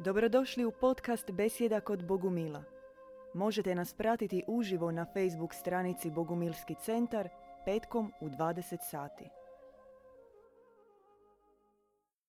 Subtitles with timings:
[0.00, 2.64] Dobrodošli u podcast Besjeda kod Bogumila.
[3.34, 7.28] Možete nas pratiti uživo na Facebook stranici Bogumilski centar
[7.64, 9.24] petkom u 20 sati.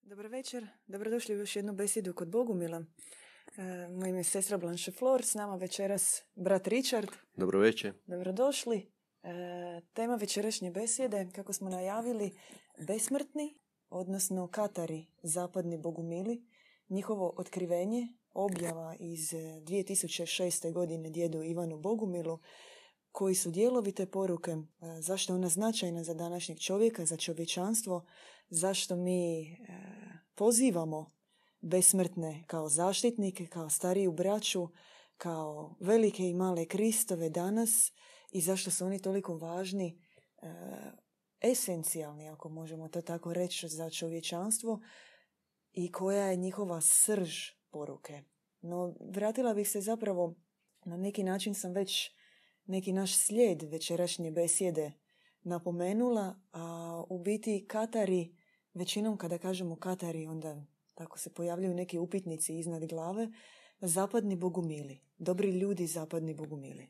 [0.02, 2.78] Dobro večer, dobrodošli u još jednu besjedu kod Bogumila.
[2.78, 7.10] E, moje ime je sestra Blanche Flor, s nama večeras brat Richard.
[7.36, 7.94] Dobro večer.
[8.06, 8.92] Dobrodošli.
[9.24, 12.32] E, tema večerašnje besjede, kako smo najavili,
[12.88, 13.60] besmrtni,
[13.90, 16.49] odnosno Katari, zapadni bogumili,
[16.90, 20.74] njihovo otkrivenje, objava iz 2006.
[20.74, 22.40] godine djedu Ivanu Bogumilu,
[23.12, 24.58] koji su dijelovi te poruke, e,
[25.02, 28.06] zašto je ona značajna za današnjeg čovjeka, za čovječanstvo,
[28.50, 29.56] zašto mi e,
[30.36, 31.12] pozivamo
[31.62, 34.68] besmrtne kao zaštitnike, kao stariju braću,
[35.18, 37.92] kao velike i male kristove danas
[38.32, 40.02] i zašto su oni toliko važni,
[40.42, 40.48] e,
[41.42, 44.80] esencijalni, ako možemo to tako reći, za čovječanstvo
[45.74, 47.34] i koja je njihova srž
[47.70, 48.24] poruke.
[48.62, 50.36] No, vratila bih se zapravo,
[50.86, 52.12] na neki način sam već
[52.66, 54.92] neki naš slijed večerašnje besjede
[55.42, 58.36] napomenula, a u biti Katari,
[58.74, 63.28] većinom kada kažemo Katari, onda tako se pojavljaju neki upitnici iznad glave,
[63.80, 66.88] zapadni bogumili, dobri ljudi zapadni bogumili.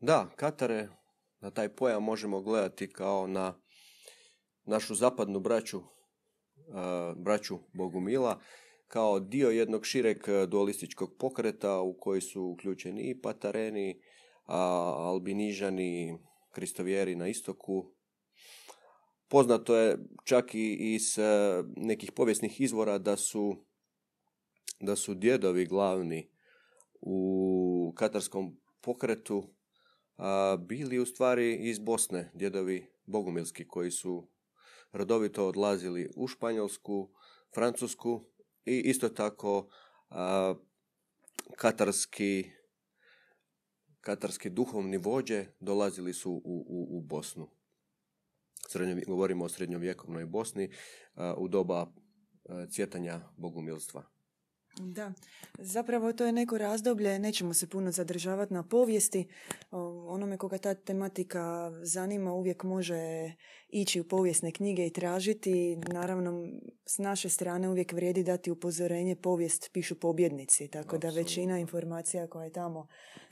[0.00, 0.88] Da, Katare,
[1.40, 3.60] na taj pojam možemo gledati kao na
[4.64, 5.82] našu zapadnu braću,
[7.16, 8.40] braću Bogumila,
[8.88, 14.00] kao dio jednog šireg dualističkog pokreta u koji su uključeni i Patareni,
[14.46, 16.18] Albinižani,
[16.50, 17.92] Kristovjeri na istoku.
[19.28, 21.16] Poznato je čak i iz
[21.76, 23.56] nekih povijesnih izvora da su,
[24.80, 26.30] da su djedovi glavni
[27.00, 29.54] u katarskom pokretu
[30.58, 34.28] bili u stvari iz Bosne, djedovi bogumilski koji su
[34.92, 37.08] rodovito odlazili u Španjolsku,
[37.54, 38.24] Francusku
[38.64, 39.68] i isto tako
[41.56, 42.50] katarski,
[44.00, 47.48] katarski duhovni vođe dolazili su u, u, u Bosnu.
[48.68, 50.70] Srednjo, govorimo o srednjovjekovnoj Bosni
[51.36, 51.86] u doba
[52.70, 54.17] cvjetanja bogumilstva.
[54.80, 55.12] Da,
[55.58, 59.28] zapravo to je neko razdoblje, nećemo se puno zadržavati na povijesti.
[60.06, 63.32] Onome koga ta tematika zanima uvijek može
[63.68, 65.76] ići u povijesne knjige i tražiti.
[65.76, 66.48] Naravno,
[66.86, 72.52] s naše strane uvijek vrijedi dati upozorenje povijest pišu pobjednici, tako da većina informacija koje
[72.52, 72.86] tamo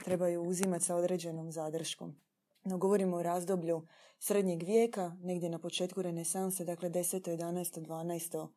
[0.04, 2.20] trebaju uzimati sa određenom zadrškom.
[2.64, 3.86] No, govorimo o razdoblju
[4.18, 7.36] srednjeg vijeka, negdje na početku renesanse, dakle 10.
[7.36, 7.80] 11.
[7.80, 8.48] 12.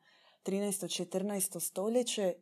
[0.46, 1.04] 13.
[1.04, 1.60] 14.
[1.60, 2.34] stoljeće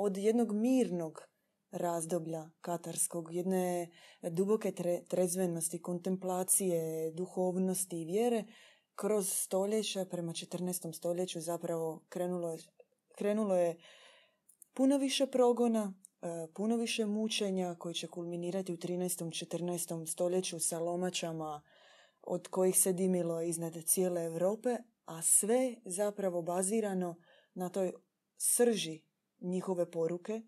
[0.00, 1.22] od jednog mirnog
[1.70, 3.90] razdoblja katarskog, jedne
[4.22, 8.44] duboke tre, trezvenosti, kontemplacije, duhovnosti i vjere,
[8.94, 10.92] kroz stoljeća prema 14.
[10.92, 12.58] stoljeću zapravo krenulo je,
[13.18, 13.76] krenulo je
[14.74, 19.46] puno više progona, e, puno više mučenja koji će kulminirati u 13.
[19.46, 20.06] 14.
[20.06, 21.62] stoljeću sa lomačama
[22.22, 27.16] od kojih se dimilo iznad cijele Europe, a sve zapravo bazirano
[27.54, 27.92] na toj
[28.36, 29.09] srži
[29.40, 30.42] njihove poruke,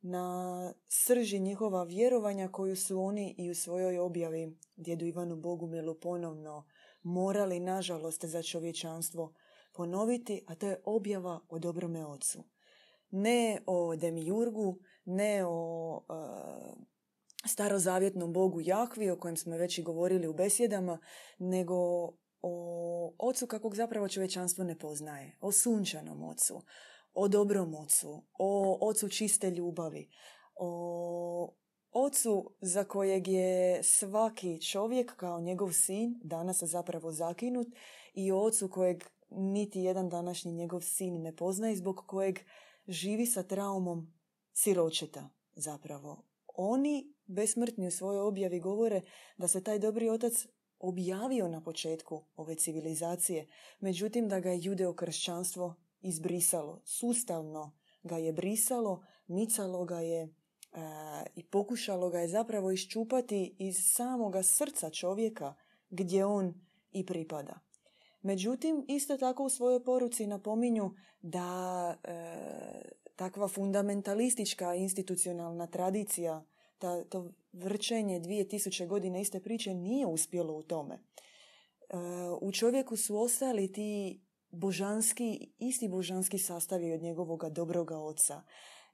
[0.00, 6.66] na srži njihova vjerovanja koju su oni i u svojoj objavi djedu Ivanu Bogumilu ponovno
[7.02, 9.34] morali, nažalost, za čovječanstvo
[9.72, 12.44] ponoviti, a to je objava o dobrome ocu.
[13.10, 16.84] Ne o Demijurgu, ne o uh,
[17.46, 20.98] starozavjetnom bogu Jahvi, o kojem smo već i govorili u besjedama,
[21.38, 21.74] nego
[22.42, 26.62] o ocu kakvog zapravo čovječanstvo ne poznaje, o sunčanom ocu,
[27.14, 30.08] o dobrom ocu, o ocu čiste ljubavi,
[30.54, 31.54] o
[31.92, 37.66] ocu za kojeg je svaki čovjek kao njegov sin danas zapravo zakinut
[38.14, 42.38] i ocu kojeg niti jedan današnji njegov sin ne poznaje zbog kojeg
[42.88, 44.12] živi sa traumom
[44.52, 46.24] siročeta zapravo.
[46.46, 49.00] Oni besmrtni u svojoj objavi govore
[49.36, 50.46] da se taj dobri otac
[50.78, 53.48] objavio na početku ove civilizacije,
[53.80, 56.80] međutim da ga je judeokršćanstvo izbrisalo.
[56.84, 57.72] Sustavno
[58.02, 60.28] ga je brisalo, micalo ga je e,
[61.36, 65.54] i pokušalo ga je zapravo iščupati iz samoga srca čovjeka
[65.90, 66.54] gdje on
[66.92, 67.60] i pripada.
[68.22, 72.12] Međutim, isto tako u svojoj poruci napominju da e,
[73.16, 76.44] takva fundamentalistička institucionalna tradicija,
[76.78, 80.94] ta, to vrčenje dvije tisuće godine iste priče nije uspjelo u tome.
[80.94, 81.00] E,
[82.40, 84.20] u čovjeku su ostali ti
[84.52, 88.42] božanski, isti božanski sastav od njegovoga dobroga oca.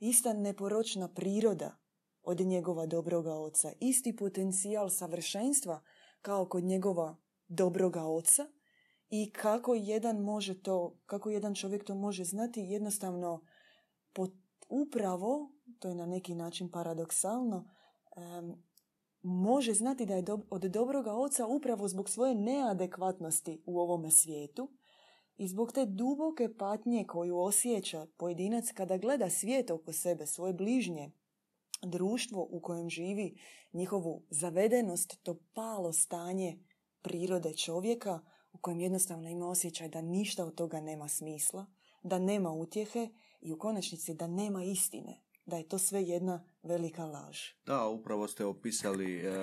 [0.01, 1.77] Ista neporočna priroda
[2.23, 3.73] od njegova dobroga oca.
[3.81, 5.83] Isti potencijal savršenstva
[6.23, 7.17] kao kod njegova
[7.49, 8.47] dobroga oca
[9.11, 13.45] i kako jedan može to, kako jedan čovjek to može znati jednostavno
[14.69, 17.71] upravo, to je na neki način paradoksalno,
[19.23, 24.78] može znati da je od dobroga oca upravo zbog svoje neadekvatnosti u ovome svijetu
[25.39, 31.11] i zbog te duboke patnje koju osjeća pojedinac kada gleda svijet oko sebe, svoje bližnje,
[31.83, 33.39] društvo u kojem živi,
[33.73, 36.59] njihovu zavedenost, to palo stanje
[37.03, 38.21] prirode čovjeka
[38.53, 41.67] u kojem jednostavno ima osjećaj da ništa od toga nema smisla,
[42.03, 43.09] da nema utjehe
[43.41, 47.39] i u konačnici da nema istine, da je to sve jedna velika laž.
[47.67, 49.35] Da, upravo ste opisali uh,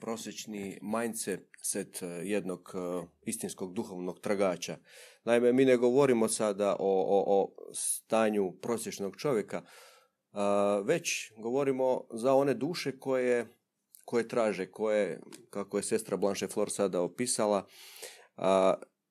[0.00, 4.76] prosječni mindset e, jednog uh, istinskog duhovnog tragača.
[5.24, 9.62] Naime, mi ne govorimo sada o, o, o stanju prosječnog čovjeka,
[10.84, 13.46] već govorimo za one duše koje,
[14.04, 15.20] koje traže, koje,
[15.50, 17.66] kako je sestra Blanche Flor sada opisala,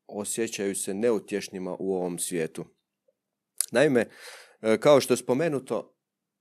[0.07, 2.65] osjećaju se neutješnjima u ovom svijetu.
[3.71, 4.09] Naime,
[4.79, 5.94] kao što je spomenuto,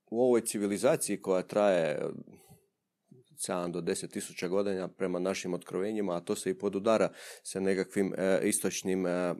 [0.09, 1.99] u ovoj civilizaciji koja traje
[3.37, 7.09] 7 do 10 tisuća godina prema našim otkrovenjima, a to se i podudara
[7.43, 9.35] sa nekakvim e, istočnim e,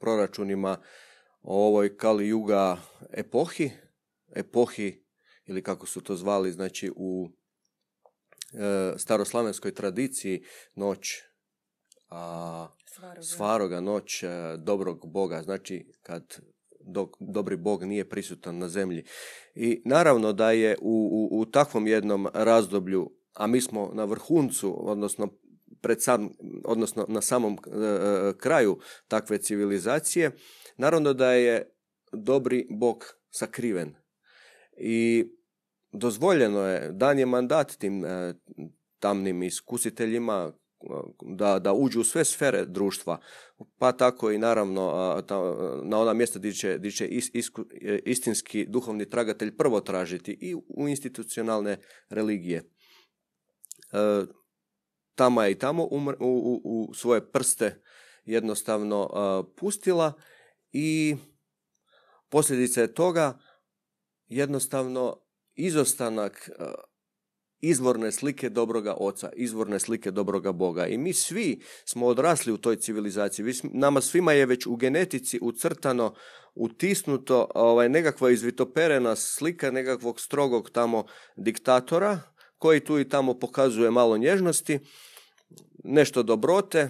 [0.00, 0.78] proračunima
[1.42, 2.76] o ovoj Kali Juga
[3.12, 3.70] epohi,
[4.34, 5.04] epohi
[5.46, 7.30] ili kako su to zvali, znači u
[8.96, 10.44] staroslavenskoj tradiciji
[10.74, 11.22] noć
[12.08, 13.22] a, svaroga.
[13.22, 14.24] svaroga noć
[14.58, 16.40] dobrog Boga, znači kad
[16.92, 19.04] dok dobri Bog nije prisutan na zemlji.
[19.54, 24.90] I naravno da je u, u, u takvom jednom razdoblju, a mi smo na vrhuncu,
[24.90, 25.28] odnosno
[25.80, 26.30] pred sam,
[26.64, 28.78] odnosno na samom e, e, kraju
[29.08, 30.30] takve civilizacije,
[30.76, 31.70] naravno da je
[32.12, 33.94] dobri Bog sakriven.
[34.76, 35.24] I
[35.92, 38.34] dozvoljeno je, dan je mandat tim e,
[38.98, 40.52] tamnim iskusiteljima
[41.22, 43.20] da, da uđu u sve sfere društva,
[43.78, 44.82] pa tako i naravno
[45.82, 50.88] na ona mjesta gdje će, gdje će e, istinski duhovni tragatelj prvo tražiti i u
[50.88, 51.78] institucionalne
[52.08, 52.58] religije.
[53.92, 54.26] E,
[55.14, 57.82] tamo je i tamo u, u, u svoje prste
[58.24, 59.08] jednostavno
[59.56, 60.12] pustila
[60.72, 61.16] i
[62.28, 63.38] posljedica je toga
[64.28, 65.16] jednostavno
[65.54, 66.50] izostanak
[67.60, 70.86] izvorne slike dobroga oca, izvorne slike dobroga Boga.
[70.86, 73.46] I mi svi smo odrasli u toj civilizaciji.
[73.62, 76.14] Nama svima je već u genetici ucrtano,
[76.54, 81.04] utisnuto ovaj, nekakva izvitoperena slika nekakvog strogog tamo
[81.36, 82.20] diktatora
[82.58, 84.78] koji tu i tamo pokazuje malo nježnosti,
[85.84, 86.88] nešto dobrote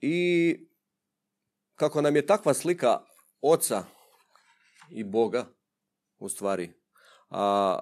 [0.00, 0.56] i
[1.74, 2.98] kako nam je takva slika
[3.40, 3.84] oca
[4.90, 5.46] i Boga
[6.18, 6.81] u stvari
[7.32, 7.78] a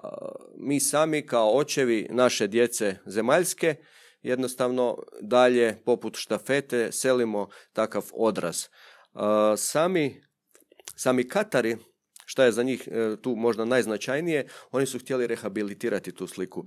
[0.57, 3.75] mi sami kao očevi naše djece zemaljske
[4.21, 8.65] jednostavno dalje poput štafete selimo takav odraz.
[9.57, 10.21] Sami,
[10.95, 11.77] sami Katari,
[12.25, 16.65] šta je za njih e, tu možda najznačajnije, oni su htjeli rehabilitirati tu sliku.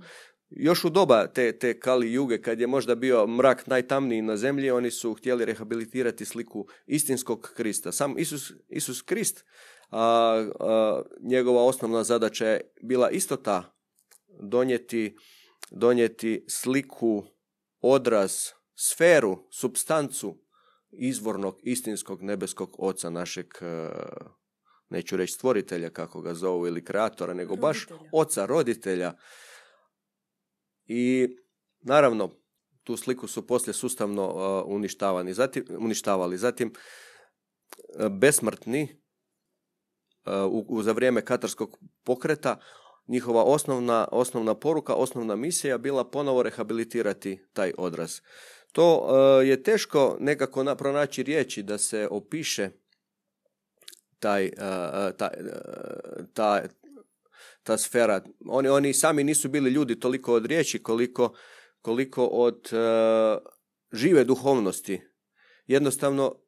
[0.49, 4.71] Još u doba te, te Kali Juge, kad je možda bio mrak najtamniji na zemlji,
[4.71, 7.91] oni su htjeli rehabilitirati sliku istinskog Krista.
[7.91, 9.45] Sam Isus, Isus Krist
[9.89, 10.49] a,
[11.21, 13.75] njegova osnovna zadaća je bila isto ta
[14.41, 15.17] donijeti,
[15.71, 17.23] donijeti sliku,
[17.81, 18.33] odraz,
[18.75, 20.37] sferu, substancu
[20.91, 23.47] izvornog istinskog nebeskog oca našeg
[24.89, 29.13] neću reći stvoritelja kako ga zovu ili kreatora, nego baš oca, roditelja.
[30.85, 31.27] I
[31.81, 32.29] naravno,
[32.83, 36.37] tu sliku su poslije sustavno uništavani, zatim, uništavali.
[36.37, 36.73] Zatim,
[38.19, 39.01] besmrtni
[40.49, 42.59] u, za vrijeme katarskog pokreta
[43.07, 48.19] njihova osnovna, osnovna poruka, osnovna misija bila ponovo rehabilitirati taj odraz.
[48.71, 49.07] To
[49.41, 52.69] e, je teško nekako na, pronaći riječi da se opiše
[54.19, 54.51] taj, uh,
[55.17, 55.29] ta,
[56.33, 56.63] ta,
[57.63, 58.21] ta sfera.
[58.47, 61.33] Oni, oni sami nisu bili ljudi toliko od riječi koliko,
[61.81, 62.69] koliko od
[63.93, 65.01] žive duhovnosti.
[65.67, 66.44] Jednostavno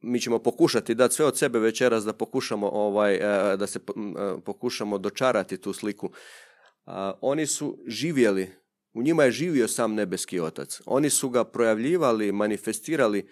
[0.00, 4.40] mi ćemo pokušati dati sve od sebe večeras da pokušamo ovaj e, da se e,
[4.44, 6.10] pokušamo dočarati tu sliku.
[7.20, 8.50] Oni su živjeli,
[8.94, 10.80] u njima je živio sam nebeski otac.
[10.86, 13.28] Oni su ga projavljivali, manifestirali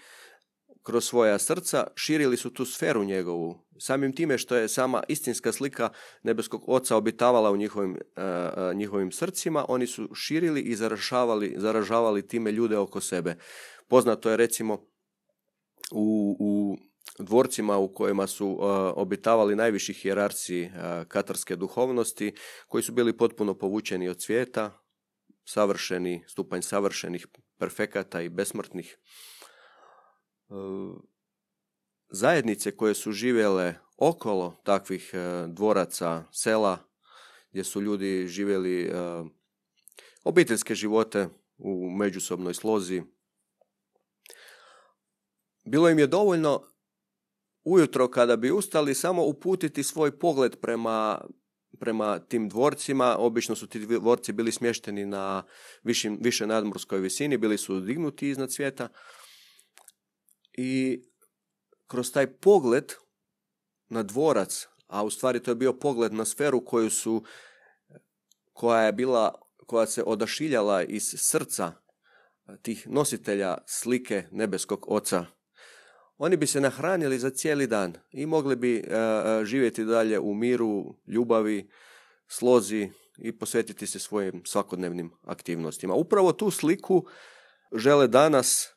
[0.82, 3.66] kroz svoja srca, širili su tu sferu njegovu.
[3.78, 5.88] Samim time što je sama istinska slika
[6.22, 8.22] nebeskog oca obitavala u njihovim, e,
[8.74, 13.36] njihovim srcima, oni su širili i zaražavali, zaražavali time ljude oko sebe.
[13.88, 14.86] Poznato je recimo
[15.92, 16.76] u, u
[17.18, 18.58] dvorcima u kojima su uh,
[18.96, 20.70] obitavali najviši hijerarci uh,
[21.08, 22.34] katarske duhovnosti,
[22.68, 24.82] koji su bili potpuno povučeni od svijeta,
[25.44, 27.26] savršeni, stupanj savršenih
[27.58, 28.98] perfekata i besmrtnih.
[30.48, 30.56] Uh,
[32.10, 36.78] zajednice koje su živjele okolo takvih e, dvoraca, sela,
[37.50, 38.92] gdje su ljudi živjeli e,
[40.24, 41.28] obiteljske živote
[41.58, 43.02] u međusobnoj slozi.
[45.66, 46.62] Bilo im je dovoljno
[47.64, 51.20] ujutro kada bi ustali samo uputiti svoj pogled prema,
[51.80, 53.16] prema tim dvorcima.
[53.18, 55.42] Obično su ti dvorci bili smješteni na
[55.82, 58.88] višim, više nadmorskoj visini, bili su dignuti iznad svijeta.
[60.52, 61.02] I
[61.86, 62.92] kroz taj pogled
[63.88, 67.24] na dvorac, a u stvari to je bio pogled na sferu koju su,
[68.52, 69.34] koja je bila,
[69.66, 71.72] koja se odašiljala iz srca
[72.62, 75.35] tih nositelja slike nebeskog oca.
[76.18, 80.94] Oni bi se nahranili za cijeli dan i mogli bi uh, živjeti dalje u miru,
[81.06, 81.68] ljubavi,
[82.28, 85.94] slozi i posvetiti se svojim svakodnevnim aktivnostima.
[85.94, 87.06] Upravo tu sliku
[87.72, 88.68] žele danas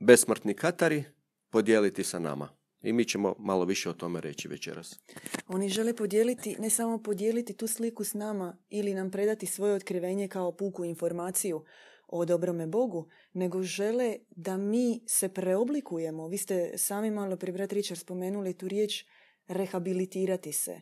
[0.00, 1.04] besmrtni Katari
[1.50, 2.48] podijeliti sa nama.
[2.82, 5.00] I mi ćemo malo više o tome reći večeras.
[5.48, 10.28] Oni žele podijeliti, ne samo podijeliti tu sliku s nama ili nam predati svoje otkrivenje
[10.28, 11.64] kao puku informaciju
[12.08, 16.28] o dobrome Bogu, nego žele da mi se preoblikujemo.
[16.28, 19.04] Vi ste sami malo pri brat Richard spomenuli tu riječ
[19.48, 20.80] rehabilitirati se.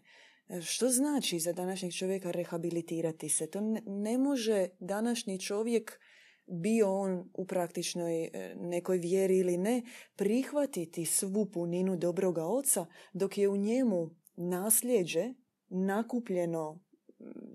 [0.62, 3.50] Što znači za današnjeg čovjeka rehabilitirati se?
[3.50, 6.00] To ne može današnji čovjek
[6.46, 9.82] bio on u praktičnoj e, nekoj vjeri ili ne,
[10.16, 15.34] prihvatiti svu puninu dobroga oca, dok je u njemu nasljeđe,
[15.68, 16.80] nakupljeno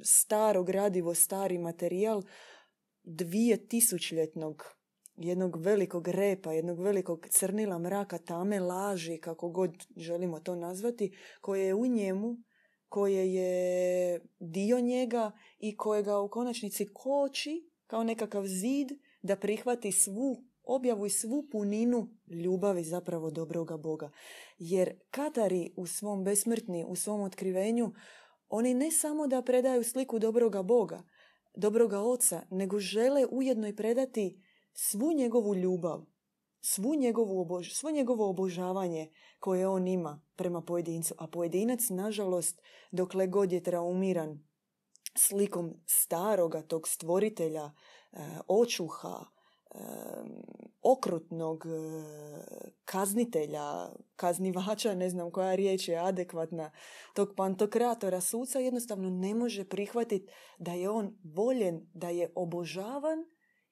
[0.03, 2.23] staro gradivo, stari materijal,
[3.09, 4.63] dvije tisućljetnog
[5.15, 11.65] jednog velikog repa, jednog velikog crnila mraka, tame laži, kako god želimo to nazvati, koje
[11.65, 12.37] je u njemu,
[12.87, 18.87] koje je dio njega i kojega u konačnici koči kao nekakav zid
[19.21, 24.11] da prihvati svu objavu i svu puninu ljubavi zapravo dobroga Boga.
[24.57, 27.91] Jer Katari u svom besmrtni, u svom otkrivenju,
[28.49, 31.03] oni ne samo da predaju sliku dobroga Boga,
[31.55, 36.05] dobroga Oca, nego žele ujedno i predati svu njegovu ljubav,
[36.61, 41.15] svu njegovu obož, svo njegovo obožavanje koje on ima prema pojedincu.
[41.17, 44.49] A pojedinac, nažalost, dokle god je traumiran
[45.17, 47.71] slikom staroga tog stvoritelja, e,
[48.47, 49.25] očuha,
[50.81, 51.69] okrutnog e,
[52.85, 56.71] kaznitelja, kaznivača, ne znam koja riječ je adekvatna,
[57.13, 63.25] tog pantokratora suca jednostavno ne može prihvatiti da je on voljen, da je obožavan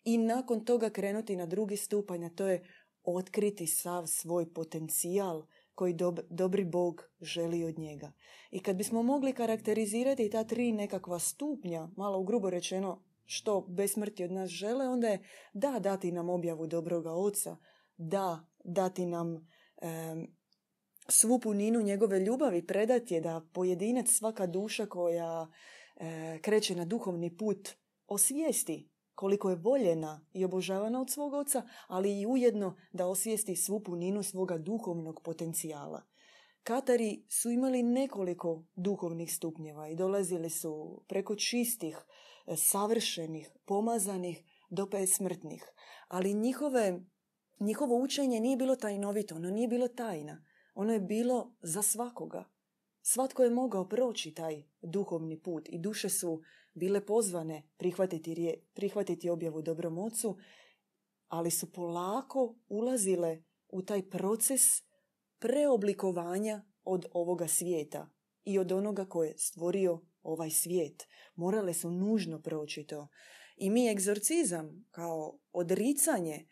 [0.04, 2.64] i nakon toga krenuti na drugi stupanj, a to je
[3.04, 5.96] otkriti sav svoj potencijal koji
[6.30, 8.12] dobri Bog želi od njega.
[8.52, 14.24] I kad bismo mogli karakterizirati ta tri nekakva stupnja, malo u grubo rečeno što besmrti
[14.24, 17.58] od nas žele, onda je da dati nam objavu dobroga oca,
[17.98, 19.48] da dati nam
[21.10, 25.48] svu puninu njegove ljubavi, predati je da pojedinac, svaka duša koja
[25.96, 27.70] e, kreće na duhovni put
[28.08, 33.84] osvijesti koliko je voljena i obožavana od svog oca, ali i ujedno da osvijesti svu
[33.84, 36.04] puninu svoga duhovnog potencijala.
[36.64, 42.08] Katari su imali nekoliko duhovnih stupnjeva i dolazili su preko čistih, e,
[42.56, 45.72] savršenih, pomazanih do besmrtnih.
[46.08, 47.00] Ali njihove,
[47.60, 50.44] njihovo učenje nije bilo tajnovito, ono nije bilo tajna.
[50.76, 52.44] Ono je bilo za svakoga.
[53.02, 56.42] Svatko je mogao proći taj duhovni put i duše su
[56.74, 60.38] bile pozvane prihvatiti, prihvatiti objavu dobrom ocu,
[61.28, 64.62] ali su polako ulazile u taj proces
[65.40, 68.10] preoblikovanja od ovoga svijeta
[68.44, 71.08] i od onoga koje je stvorio ovaj svijet.
[71.36, 73.08] Morale su nužno proći to.
[73.58, 76.48] I mi egzorcizam kao odricanje,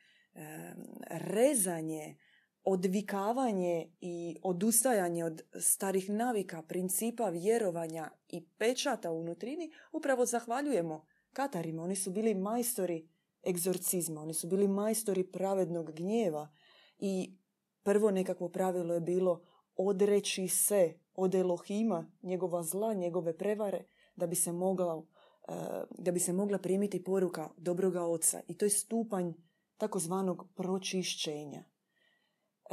[1.10, 2.18] rezanje,
[2.64, 11.84] odvikavanje i odustajanje od starih navika, principa, vjerovanja i pečata u nutrini, upravo zahvaljujemo Katarima.
[11.84, 13.10] Oni su bili majstori
[13.48, 16.54] egzorcizma, oni su bili majstori pravednog gnjeva
[16.98, 17.38] i
[17.84, 24.36] prvo nekakvo pravilo je bilo odreći se od Elohima, njegova zla, njegove prevare, da bi
[24.36, 25.04] se mogla,
[25.48, 28.42] eh, da bi se mogla primiti poruka dobroga oca.
[28.48, 29.32] I to je stupanj
[29.78, 31.64] takozvanog pročišćenja.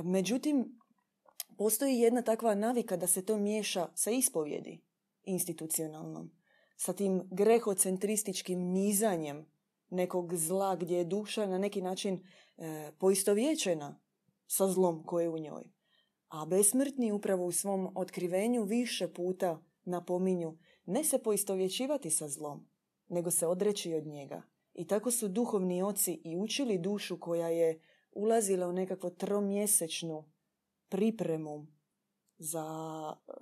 [0.03, 0.79] Međutim,
[1.59, 4.85] postoji jedna takva navika da se to miješa sa ispovjedi
[5.23, 6.31] institucionalnom,
[6.77, 9.47] sa tim grehocentrističkim nizanjem
[9.91, 12.15] nekog zla gdje je duša na neki način
[12.57, 14.01] e, poistovjećena
[14.47, 15.63] sa zlom koje je u njoj.
[16.33, 22.69] A besmrtni upravo u svom otkrivenju više puta napominju ne se poistovjećivati sa zlom,
[23.09, 24.43] nego se odreći od njega.
[24.75, 27.81] I tako su duhovni oci i učili dušu koja je
[28.13, 30.25] ulazila u nekakvu tromjesečnu
[30.89, 31.67] pripremu
[32.39, 32.67] za
[33.13, 33.33] e,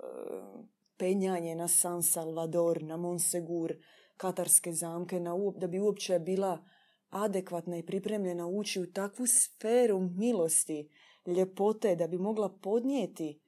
[0.97, 3.73] penjanje na San Salvador, na Monsegur,
[4.17, 6.65] katarske zamke, na, da bi uopće bila
[7.09, 10.89] adekvatna i pripremljena ući u takvu sferu milosti,
[11.25, 13.41] ljepote, da bi mogla podnijeti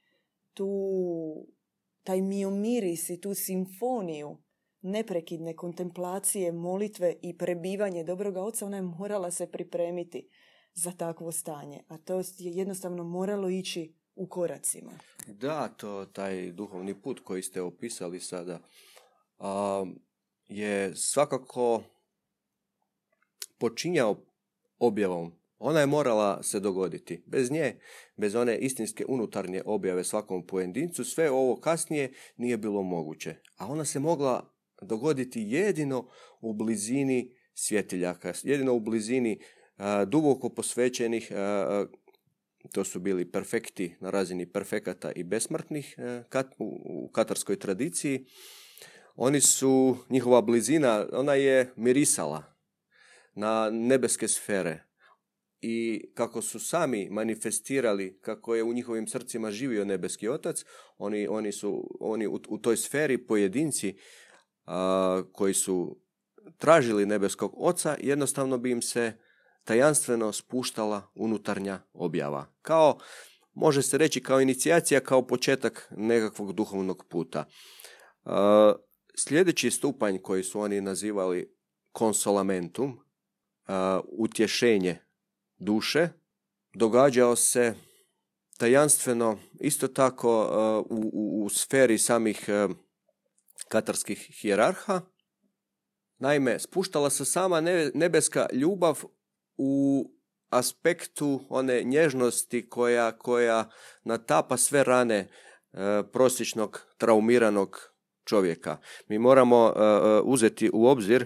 [0.53, 0.67] tu,
[2.03, 4.37] taj miomiris i tu simfoniju
[4.81, 10.29] neprekidne kontemplacije, molitve i prebivanje dobroga oca, ona je morala se pripremiti
[10.73, 11.83] za takvo stanje.
[11.87, 14.91] A to je jednostavno moralo ići u koracima.
[15.27, 18.59] Da, to taj duhovni put koji ste opisali sada
[19.39, 19.85] a,
[20.47, 21.83] je svakako
[23.57, 24.15] počinjao
[24.79, 25.42] objavom.
[25.65, 27.23] Ona je morala se dogoditi.
[27.25, 27.79] Bez nje,
[28.17, 33.35] bez one istinske unutarnje objave svakom pojedincu, sve ovo kasnije nije bilo moguće.
[33.57, 36.09] A ona se mogla dogoditi jedino
[36.41, 39.39] u blizini svjetiljaka, jedino u blizini
[40.07, 41.31] duboko posvećenih,
[42.71, 45.95] to su bili perfekti na razini perfekata i besmrtnih
[46.59, 48.25] u katarskoj tradiciji.
[49.15, 52.43] Oni su, njihova blizina, ona je mirisala
[53.35, 54.92] na nebeske sfere
[55.63, 60.65] i kako su sami manifestirali kako je u njihovim srcima živio nebeski otac,
[60.97, 63.95] oni, oni su oni u, u toj sferi pojedinci
[65.31, 65.99] koji su
[66.57, 69.13] tražili nebeskog oca, jednostavno bi im se
[69.63, 72.45] tajanstveno spuštala unutarnja objava.
[72.61, 72.97] Kao,
[73.53, 77.45] može se reći, kao inicijacija, kao početak nekakvog duhovnog puta.
[79.17, 81.55] sljedeći stupanj koji su oni nazivali
[81.91, 82.99] konsolamentum,
[84.17, 84.99] utješenje
[85.63, 86.09] duše,
[86.73, 87.73] događao se
[88.57, 90.45] tajanstveno isto tako
[90.89, 92.49] u, u, u sferi samih
[93.67, 95.01] katarskih hijerarha.
[96.17, 97.61] Naime, spuštala se sama
[97.93, 99.03] nebeska ljubav
[99.57, 100.05] u
[100.49, 103.69] aspektu one nježnosti koja, koja
[104.03, 105.27] natapa sve rane e,
[106.11, 107.93] prosječnog traumiranog
[108.25, 108.77] čovjeka.
[109.07, 109.73] Mi moramo
[110.23, 111.25] uzeti u obzir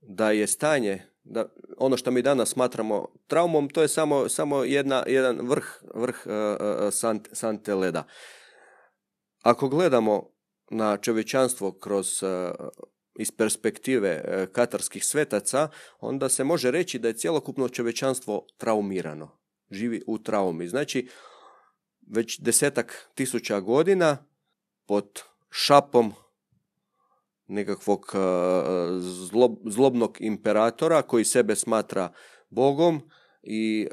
[0.00, 5.04] da je stanje da ono što mi danas smatramo traumom, to je samo, samo jedna,
[5.06, 6.16] jedan vrh, vrh
[6.90, 8.04] sante, sante leda.
[9.42, 10.36] Ako gledamo
[10.70, 12.50] na čovječanstvo kroz e,
[13.18, 15.68] iz perspektive e, katarskih svetaca,
[16.00, 19.38] onda se može reći da je cjelokupno čovječanstvo traumirano.
[19.70, 20.68] Živi u traumi.
[20.68, 21.08] Znači,
[22.14, 24.26] već desetak tisuća godina
[24.86, 26.12] pod šapom
[27.48, 28.18] nekakvog e,
[29.70, 32.12] zlobnog imperatora koji sebe smatra
[32.50, 33.00] Bogom
[33.42, 33.88] i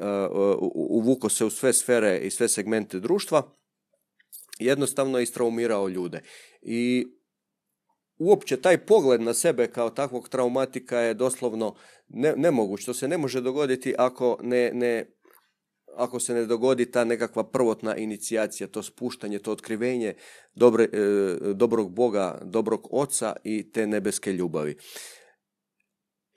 [0.74, 3.42] uvuko se u sve sfere i sve segmente društva,
[4.58, 6.22] jednostavno je istraumirao ljude.
[6.62, 7.06] I
[8.18, 11.74] uopće taj pogled na sebe kao takvog traumatika je doslovno
[12.08, 12.84] ne, nemoguć.
[12.84, 15.06] To se ne može dogoditi ako ne, ne,
[15.96, 20.14] ako se ne dogodi ta nekakva prvotna inicijacija, to spuštanje, to otkrivenje
[20.54, 20.88] dobre, e,
[21.54, 24.76] dobrog Boga, dobrog Oca i te nebeske ljubavi.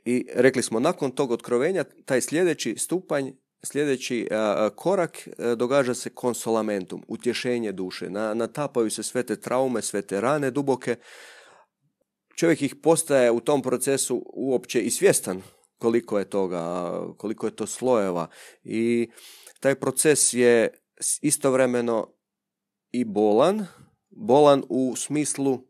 [0.05, 3.31] I rekli smo, nakon tog otkrovenja, taj sljedeći stupanj
[3.63, 4.27] Sljedeći
[4.75, 8.09] korak e, događa se konsolamentum, utješenje duše.
[8.09, 10.95] natapaju se sve te traume, sve te rane duboke.
[12.35, 15.41] Čovjek ih postaje u tom procesu uopće i svjestan
[15.77, 18.27] koliko je toga, koliko je to slojeva.
[18.63, 19.09] I
[19.59, 20.83] taj proces je
[21.21, 22.13] istovremeno
[22.91, 23.65] i bolan,
[24.09, 25.67] bolan u smislu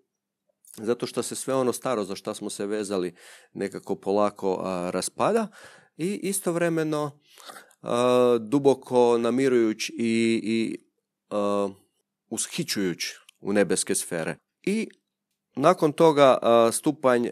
[0.81, 3.15] zato što se sve ono staro za što smo se vezali
[3.53, 4.61] nekako polako
[4.93, 5.47] raspada
[5.97, 7.19] i istovremeno
[8.39, 9.93] duboko namirujuć i,
[10.43, 10.77] i
[11.35, 11.71] uh,
[12.29, 13.03] ushićujuć
[13.39, 14.35] u nebeske sfere.
[14.63, 14.89] I
[15.55, 16.37] nakon toga
[16.71, 17.27] stupanj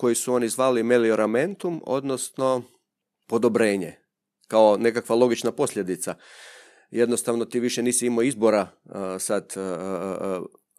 [0.00, 2.62] koji su oni zvali melioramentum, odnosno
[3.26, 3.96] podobrenje,
[4.48, 6.14] kao nekakva logična posljedica.
[6.90, 8.68] Jednostavno ti više nisi imao izbora
[9.18, 9.54] sad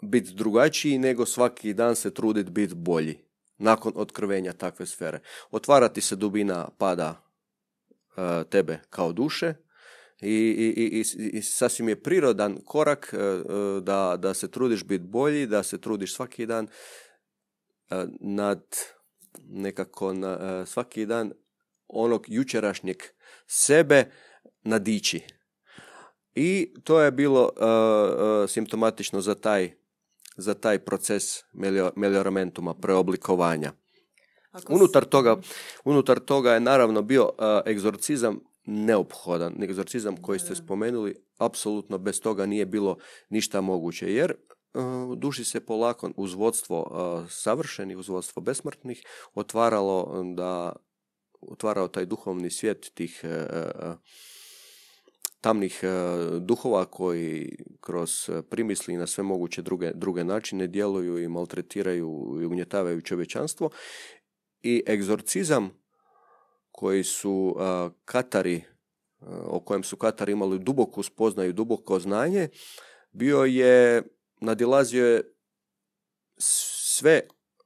[0.02, 3.18] biti drugačiji, nego svaki dan se truditi biti bolji
[3.58, 5.20] nakon otkrivenja takve sfere.
[5.52, 7.32] Otvarati se dubina pada
[8.18, 9.54] E, tebe kao duše
[10.22, 11.04] i, i, i,
[11.38, 13.14] i sasvim je prirodan korak
[13.82, 16.68] da, da se trudiš biti bolji, da se trudiš svaki dan
[18.20, 18.64] nad
[19.50, 21.32] nekako na, svaki dan
[21.88, 22.98] onog jučerašnjeg
[23.48, 24.06] sebe
[24.64, 25.22] nadići.
[26.36, 29.72] I to je bilo uh, simptomatično za taj,
[30.38, 31.24] za taj proces
[31.96, 33.72] melioramentuma, preoblikovanja.
[34.70, 35.38] Unutar toga,
[35.84, 37.32] unutar toga je naravno bio uh,
[37.66, 42.98] egzorcizam neophodan, egzorcizam koji ste spomenuli, apsolutno bez toga nije bilo
[43.30, 44.34] ništa moguće, jer
[45.18, 49.04] duši se polako uz vodstvo uh, savršenih, uz vodstvo besmrtnih,
[49.34, 50.74] otvaralo da
[51.42, 53.24] otvarao taj duhovni svijet tih
[55.42, 55.90] tamnih e,
[56.40, 63.02] duhova koji kroz primisli na sve moguće druge, druge načine djeluju i maltretiraju i ugnjetavaju
[63.02, 63.70] čovječanstvo
[64.62, 65.70] i egzorcizam
[66.72, 67.56] koji su
[68.06, 68.64] Katari
[69.46, 72.50] o kojem su Katari imali duboku spoznaju, duboko znanje,
[73.12, 74.04] bio je,
[74.42, 75.36] nadilazio je
[76.38, 77.22] sve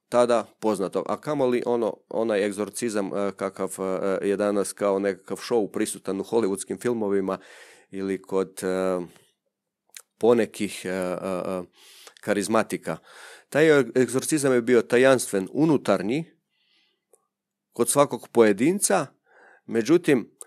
[0.10, 1.04] tada poznato.
[1.08, 3.76] A kamoli ono, onaj egzorcizam kakav
[4.22, 7.38] je danas kao nekakav show prisutan u hollywoodskim filmovima
[7.92, 8.62] ili kod
[10.18, 10.86] ponekih
[12.22, 12.98] karizmatika.
[13.50, 16.26] Taj egzorcizam je bio tajanstven, unutarnji,
[17.74, 19.08] kod svakog pojedinca,
[19.66, 20.38] međutim,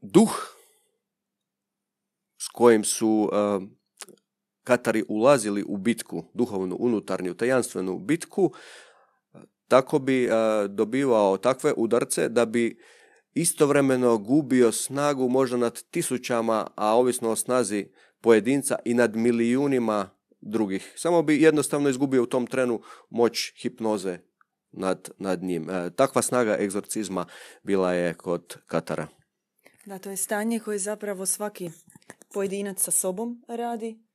[0.00, 0.30] duh
[2.40, 3.30] s kojim su
[4.68, 8.52] Katari ulazili u bitku, duhovnu, unutarnju, tajanstvenu bitku,
[9.68, 10.28] tako bi
[10.68, 12.78] dobivao takve udarce da bi
[13.34, 17.88] istovremeno gubio snagu možda nad tisućama, a ovisno o snazi
[18.20, 20.92] pojedinca i nad milijunima drugih.
[20.96, 24.18] Samo bi jednostavno izgubio u tom trenu moć hipnoze
[24.72, 25.70] nad, nad njim.
[25.70, 27.26] E, takva snaga egzorcizma
[27.62, 29.08] bila je kod Katara.
[29.86, 31.70] Da, to je stanje koje zapravo svaki
[32.34, 34.07] pojedinac sa sobom radi.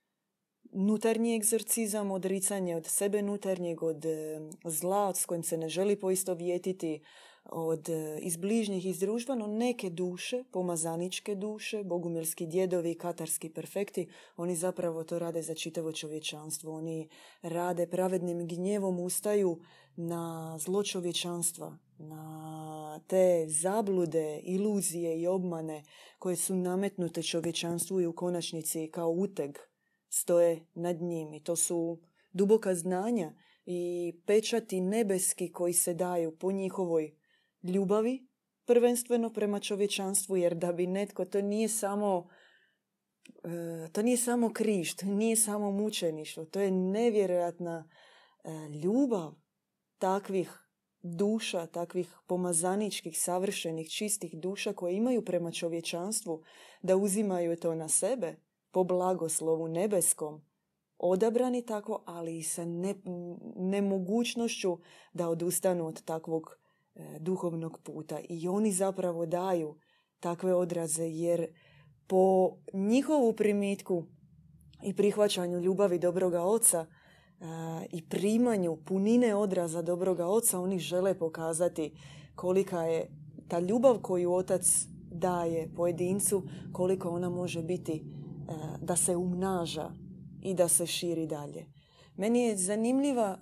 [0.76, 7.02] Nutarnji egzorcizam, odricanje od sebe nutarnjeg, od e, zla s kojim se ne želi poistovjetiti,
[7.46, 14.08] od e, iz bližnjih iz društva, no neke duše, pomazaničke duše, bogumilski djedovi, katarski perfekti,
[14.38, 16.74] oni zapravo to rade za čitavo čovječanstvo.
[16.74, 17.10] Oni
[17.42, 19.60] rade pravednim gnjevom, ustaju
[19.96, 25.84] na zlo čovječanstva, na te zablude, iluzije i obmane
[26.20, 29.58] koje su nametnute čovječanstvu i u konačnici kao uteg
[30.14, 31.34] stoje nad njim.
[31.34, 33.34] I to su duboka znanja
[33.66, 37.16] i pečati nebeski koji se daju po njihovoj
[37.64, 38.28] ljubavi,
[38.66, 42.28] prvenstveno prema čovječanstvu, jer da bi netko, to nije samo
[43.44, 47.90] e, to nije samo križ, to nije samo mučeništvo, to je nevjerojatna
[48.44, 48.50] e,
[48.84, 49.34] ljubav
[49.98, 50.60] takvih
[51.02, 56.44] duša, takvih pomazaničkih, savršenih, čistih duša koje imaju prema čovječanstvu,
[56.82, 58.36] da uzimaju to na sebe
[58.74, 60.42] po blagoslovu nebeskom,
[60.98, 62.66] odabrani tako, ali i sa
[63.56, 64.78] nemogućnošću
[65.14, 66.58] da odustanu od takvog
[66.96, 68.20] e, duhovnog puta.
[68.30, 69.76] I oni zapravo daju
[70.20, 71.48] takve odraze, jer
[72.08, 74.06] po njihovu primitku
[74.84, 76.86] i prihvaćanju ljubavi dobroga oca,
[77.90, 81.94] i primanju punine odraza dobroga oca oni žele pokazati
[82.36, 83.08] kolika je
[83.48, 84.66] ta ljubav koju otac
[85.12, 88.04] daje pojedincu, koliko ona može biti
[88.82, 89.92] da se umnaža
[90.42, 91.66] i da se širi dalje.
[92.16, 93.38] Meni je zanimljiva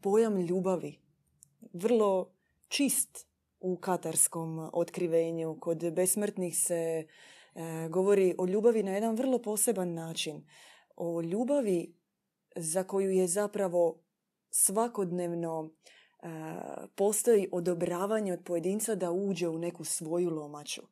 [0.00, 0.98] pojam ljubavi.
[1.72, 2.34] Vrlo
[2.68, 3.26] čist
[3.60, 5.56] u katarskom otkrivenju.
[5.60, 7.06] Kod besmrtnih se
[7.90, 10.46] govori o ljubavi na jedan vrlo poseban način.
[10.96, 11.94] O ljubavi
[12.56, 14.02] za koju je zapravo
[14.50, 16.28] svakodnevno e,
[16.94, 20.82] postoji odobravanje od pojedinca da uđe u neku svoju lomaču.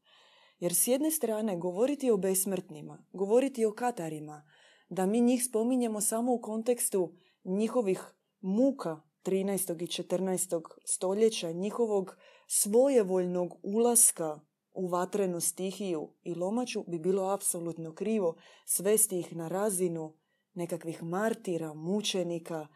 [0.61, 4.49] Jer s jedne strane govoriti o besmrtnima, govoriti o katarima,
[4.88, 8.05] da mi njih spominjemo samo u kontekstu njihovih
[8.40, 9.83] muka 13.
[9.83, 10.62] i 14.
[10.85, 14.40] stoljeća, njihovog svojevoljnog ulaska
[14.73, 20.16] u vatrenu stihiju i lomaču bi bilo apsolutno krivo svesti ih na razinu
[20.55, 22.66] nekakvih martira, mučenika,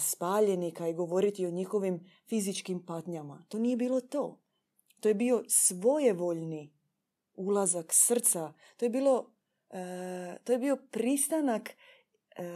[0.00, 3.44] spaljenika i govoriti o njihovim fizičkim patnjama.
[3.48, 4.42] To nije bilo to.
[5.00, 6.81] To je bio svojevoljni
[7.36, 8.52] ulazak srca.
[8.76, 9.30] To je, bilo,
[9.70, 11.74] e, to je bio pristanak e,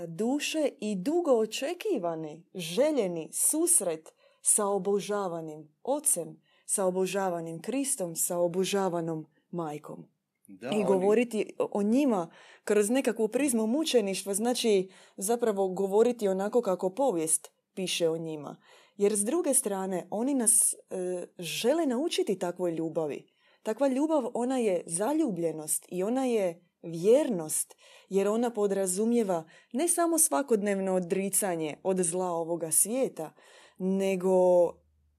[0.07, 4.13] duše i dugo očekivani, željeni susret
[4.43, 10.07] sa obožavanim ocem, sa obožavanim Kristom, sa obožavanom majkom.
[10.49, 12.31] Da, I govoriti o njima
[12.65, 18.57] kroz nekakvu prizmu mučeništva znači zapravo govoriti onako kako povijest piše o njima.
[18.97, 23.36] Jer s druge strane, oni nas e, žele naučiti takvoj ljubavi.
[23.67, 27.77] Takva ljubav, ona je zaljubljenost i ona je vjernost,
[28.09, 33.35] jer ona podrazumijeva ne samo svakodnevno odricanje od zla ovoga svijeta,
[33.79, 34.33] nego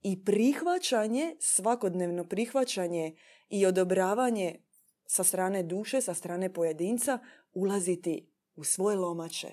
[0.04, 3.16] i prihvaćanje, svakodnevno prihvaćanje
[3.50, 4.60] i odobravanje
[5.06, 7.20] sa strane duše, sa strane pojedinca,
[7.54, 9.48] ulaziti u svoje lomače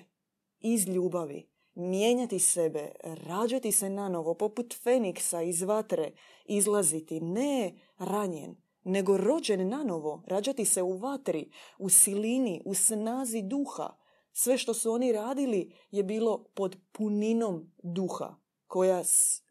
[0.59, 6.11] iz ljubavi, mijenjati sebe, rađati se na novo, poput Feniksa iz vatre,
[6.45, 13.41] izlaziti ne ranjen, nego rođen na novo, rađati se u vatri, u silini, u snazi
[13.41, 13.89] duha.
[14.31, 18.35] Sve što su oni radili je bilo pod puninom duha,
[18.67, 19.03] koja,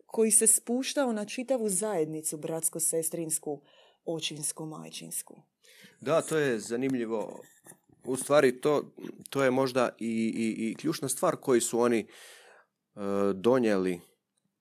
[0.06, 3.60] koji se spuštao na čitavu zajednicu bratsko-sestrinsku
[4.04, 5.42] očinsko-majčinsku.
[6.00, 7.40] Da, to je zanimljivo.
[8.04, 8.82] U stvari, to,
[9.30, 12.06] to je možda i, i, i ključna stvar koju su oni e,
[13.34, 14.00] donijeli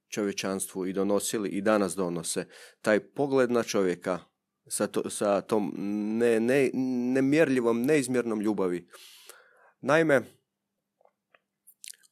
[0.07, 2.45] čovječanstvu i donosili i danas donose.
[2.81, 4.19] Taj pogled na čovjeka
[4.67, 5.73] sa, to, sa tom
[6.17, 6.69] ne, ne,
[7.13, 8.87] nemjerljivom, neizmjernom ljubavi.
[9.81, 10.21] Naime,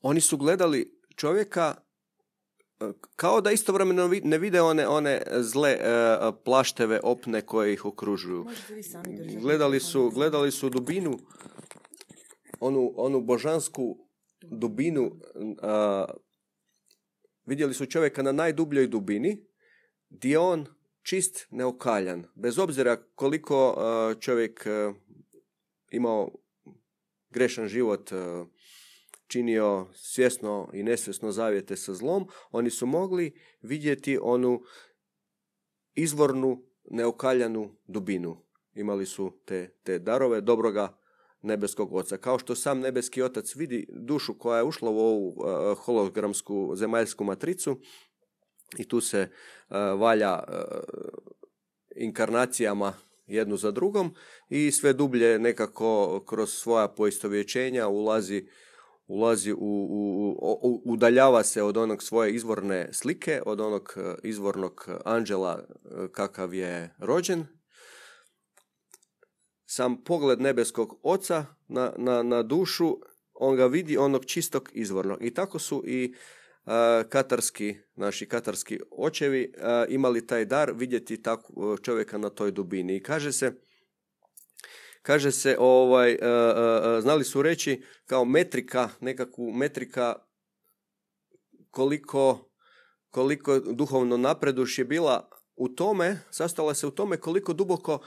[0.01, 1.75] oni su gledali čovjeka
[3.15, 8.45] kao da istovremeno ne vide one, one zle uh, plašteve opne koje ih okružuju.
[9.41, 11.19] Gledali su, gledali su dubinu,
[12.59, 13.97] onu, onu božansku
[14.41, 16.09] dubinu, uh,
[17.45, 19.45] vidjeli su čovjeka na najdubljoj dubini,
[20.09, 20.65] gdje on
[21.01, 22.25] čist, neokaljan.
[22.35, 24.65] Bez obzira koliko uh, čovjek
[25.91, 26.31] imao
[27.29, 28.11] grešan život,
[29.27, 34.61] činio svjesno i nesvjesno zavjete sa zlom, oni su mogli vidjeti onu
[35.93, 38.37] izvornu, neokaljanu dubinu.
[38.73, 40.97] Imali su te, te darove dobroga
[41.41, 42.17] nebeskog oca.
[42.17, 47.23] Kao što sam nebeski otac vidi dušu koja je ušla u ovu uh, hologramsku zemaljsku
[47.23, 47.79] matricu
[48.77, 49.29] i tu se
[49.69, 50.53] uh, valja uh,
[51.95, 52.93] inkarnacijama
[53.27, 54.15] jednu za drugom
[54.49, 58.47] i sve dublje nekako kroz svoja poistovjećenja ulazi
[59.11, 64.87] ulazi u, u, u, udaljava se od onog svoje izvorne slike, od onog e, izvornog
[65.05, 67.45] anđela e, kakav je rođen.
[69.65, 72.97] Sam pogled nebeskog oca na, na, na dušu,
[73.33, 75.23] on ga vidi onog čistog izvornog.
[75.25, 76.13] I tako su i
[77.09, 79.53] katarski, naši katarski očevi
[79.89, 81.39] imali taj dar vidjeti tak,
[81.81, 82.95] čovjeka na toj dubini.
[82.95, 83.53] I kaže se
[85.01, 86.17] kaže se, ovaj,
[87.01, 90.15] znali su reći kao metrika, nekakvu metrika
[91.71, 92.51] koliko,
[93.09, 97.99] koliko duhovno napreduš je bila u tome, sastala se u tome koliko duboko,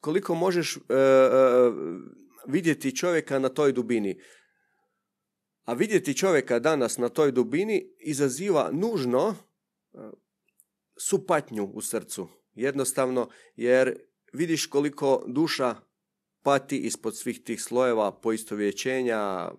[0.00, 0.82] koliko možeš uh,
[2.48, 4.20] vidjeti čovjeka na toj dubini.
[5.66, 9.34] A vidjeti čovjeka danas na toj dubini izaziva nužno
[10.96, 12.28] supatnju u srcu.
[12.54, 13.98] Jednostavno, jer
[14.32, 15.74] vidiš koliko duša
[16.42, 19.50] pati ispod svih tih slojeva poistovjećenja,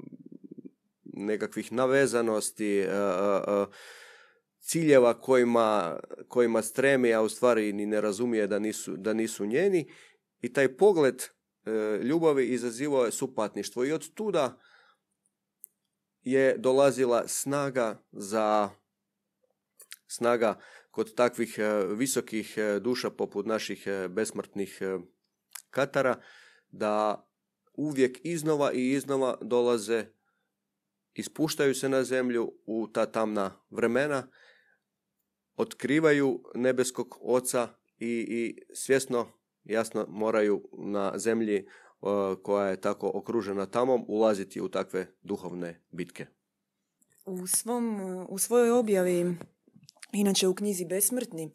[1.04, 3.66] nekakvih navezanosti, e, e, e,
[4.60, 9.92] ciljeva kojima, kojima stremi, a u stvari ni ne razumije da nisu, da nisu njeni.
[10.42, 11.24] I taj pogled
[12.04, 13.86] ljubavi izazivao je supatništvo.
[13.86, 14.60] I od tuda
[16.32, 18.70] je dolazila snaga za
[20.08, 20.60] snaga
[20.92, 21.60] kod takvih
[21.96, 24.82] visokih duša poput naših besmrtnih
[25.70, 26.22] katara
[26.70, 27.28] da
[27.74, 30.06] uvijek iznova i iznova dolaze,
[31.14, 34.28] ispuštaju se na zemlju u ta tamna vremena,
[35.56, 39.28] otkrivaju nebeskog oca i, i svjesno,
[39.64, 41.68] jasno moraju na zemlji
[42.44, 46.26] koja je tako okružena tamom ulaziti u takve duhovne bitke.
[47.26, 49.36] U, svom, u svojoj objavi,
[50.12, 51.52] inače u knjizi Besmrtni,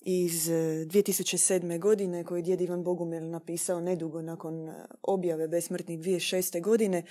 [0.00, 1.74] iz 2007.
[1.74, 6.62] E, godine koju je djed Ivan Bogumil napisao nedugo nakon e, objave Besmrtnih 2006.
[6.62, 7.02] godine.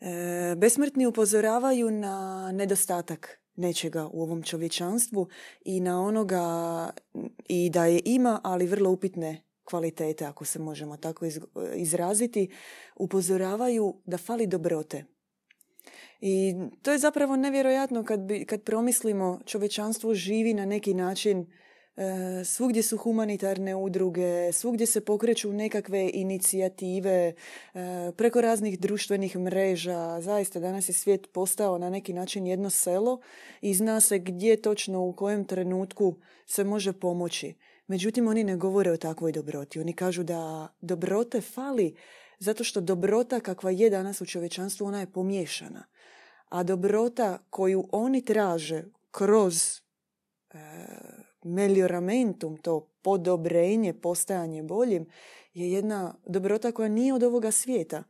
[0.00, 5.28] E, besmrtni upozoravaju na nedostatak nečega u ovom čovječanstvu
[5.64, 6.90] i na onoga
[7.48, 11.26] i da je ima, ali vrlo upitne kvalitete, ako se možemo tako
[11.74, 12.50] izraziti,
[12.96, 15.04] upozoravaju da fali dobrote.
[16.20, 21.46] I to je zapravo nevjerojatno kad, bi, kad promislimo čovječanstvo živi na neki način
[21.96, 27.34] E, svugdje su humanitarne udruge, svugdje se pokreću nekakve inicijative e,
[28.16, 30.20] preko raznih društvenih mreža.
[30.20, 33.20] Zaista danas je svijet postao na neki način jedno selo
[33.60, 36.14] i zna se gdje točno u kojem trenutku
[36.46, 37.54] se može pomoći.
[37.86, 39.80] Međutim, oni ne govore o takvoj dobroti.
[39.80, 41.96] Oni kažu da dobrote fali
[42.38, 45.84] zato što dobrota kakva je danas u čovječanstvu, ona je pomiješana.
[46.48, 50.58] A dobrota koju oni traže kroz e,
[51.44, 55.06] melioramentum, to podobrenje, postajanje boljim,
[55.54, 58.04] je jedna dobrota koja nije od ovoga svijeta,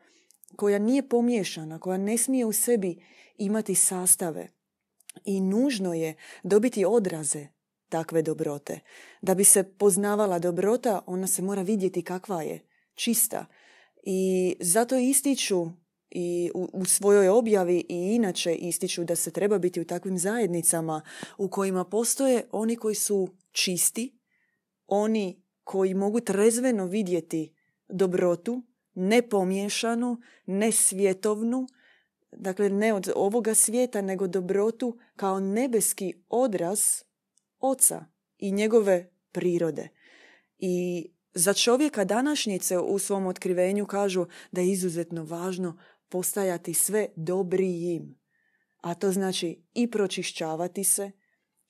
[0.56, 3.04] koja nije pomiješana, koja ne smije u sebi
[3.36, 4.48] imati sastave.
[5.24, 7.46] I nužno je dobiti odraze
[7.88, 8.80] takve dobrote.
[9.22, 12.60] Da bi se poznavala dobrota, ona se mora vidjeti kakva je,
[12.94, 13.46] čista.
[14.02, 15.66] I zato ističu
[16.10, 21.02] i u, u svojoj objavi i inače ističu da se treba biti u takvim zajednicama
[21.38, 24.18] u kojima postoje oni koji su čisti,
[24.86, 27.54] oni koji mogu trezveno vidjeti
[27.88, 28.62] dobrotu,
[28.94, 31.66] ne pomiješanu, ne svjetovnu,
[32.32, 36.80] dakle ne od ovoga svijeta, nego dobrotu kao nebeski odraz
[37.68, 38.04] oca
[38.38, 39.88] i njegove prirode.
[40.58, 48.18] I za čovjeka današnjice u svom otkrivenju kažu da je izuzetno važno postajati sve dobrijim.
[48.80, 51.10] A to znači i pročišćavati se,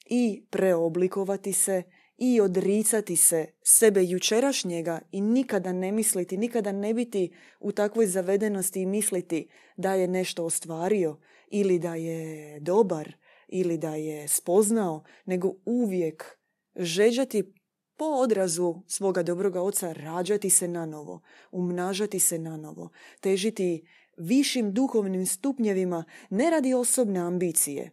[0.06, 1.82] i preoblikovati se,
[2.18, 8.82] i odricati se sebe jučerašnjega i nikada ne misliti, nikada ne biti u takvoj zavedenosti
[8.82, 11.16] i misliti da je nešto ostvario
[11.50, 13.12] ili da je dobar
[13.48, 16.38] ili da je spoznao, nego uvijek
[16.76, 17.52] žeđati
[17.96, 22.88] po odrazu svoga dobroga oca rađati se na novo, umnažati se na novo,
[23.20, 27.90] težiti višim duhovnim stupnjevima ne radi osobne ambicije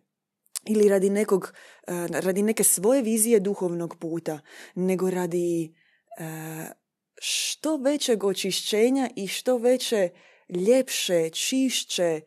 [0.66, 1.54] ili radi nekog,
[1.88, 4.40] eh, radi neke svoje vizije duhovnog puta,
[4.76, 5.76] nego radi
[6.20, 6.72] eh,
[7.16, 10.10] što većeg očišćenja i što veće
[10.50, 12.22] ljepše, čišće,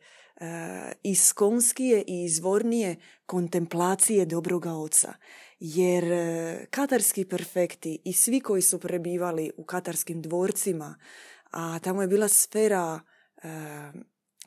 [1.03, 2.95] iskonskije i izvornije
[3.25, 5.13] kontemplacije dobroga oca.
[5.59, 6.05] Jer
[6.69, 10.95] katarski perfekti i svi koji su prebivali u katarskim dvorcima,
[11.51, 12.99] a tamo je bila sfera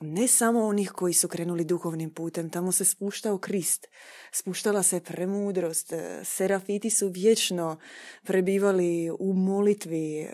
[0.00, 3.86] ne samo onih koji su krenuli duhovnim putem, tamo se spuštao Krist,
[4.32, 7.78] spuštala se premudrost, e, serafiti su vječno
[8.22, 10.30] prebivali u molitvi e,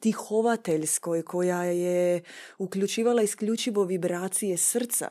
[0.00, 2.22] tihovateljskoj koja je
[2.58, 5.08] uključivala isključivo vibracije srca.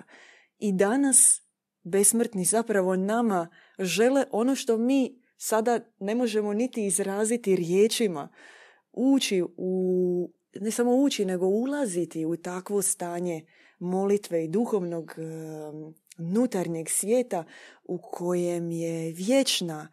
[0.60, 1.42] I danas
[1.84, 3.48] besmrtni zapravo nama
[3.80, 8.30] žele ono što mi sada ne možemo niti izraziti riječima,
[8.92, 13.46] ući u ne samo ući, nego ulaziti u takvo stanje
[13.80, 15.16] molitve i duhovnog
[16.18, 17.44] nutarnjeg svijeta
[17.84, 19.88] u kojem je vječna,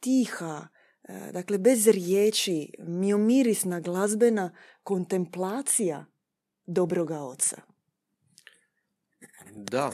[0.00, 0.68] tiha,
[1.02, 6.06] e, dakle bez riječi, miomirisna glazbena kontemplacija
[6.66, 7.56] dobroga oca.
[9.54, 9.90] Da,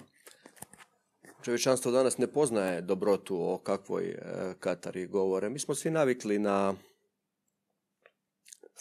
[1.42, 4.18] čovječanstvo danas ne poznaje dobrotu o kakvoj e,
[4.61, 5.50] Katari govore.
[5.50, 6.74] Mi smo svi navikli na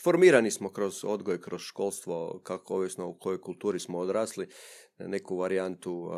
[0.05, 4.47] formirani smo kroz odgoj, kroz školstvo, kako ovisno u kojoj kulturi smo odrasli,
[4.99, 6.09] neku varijantu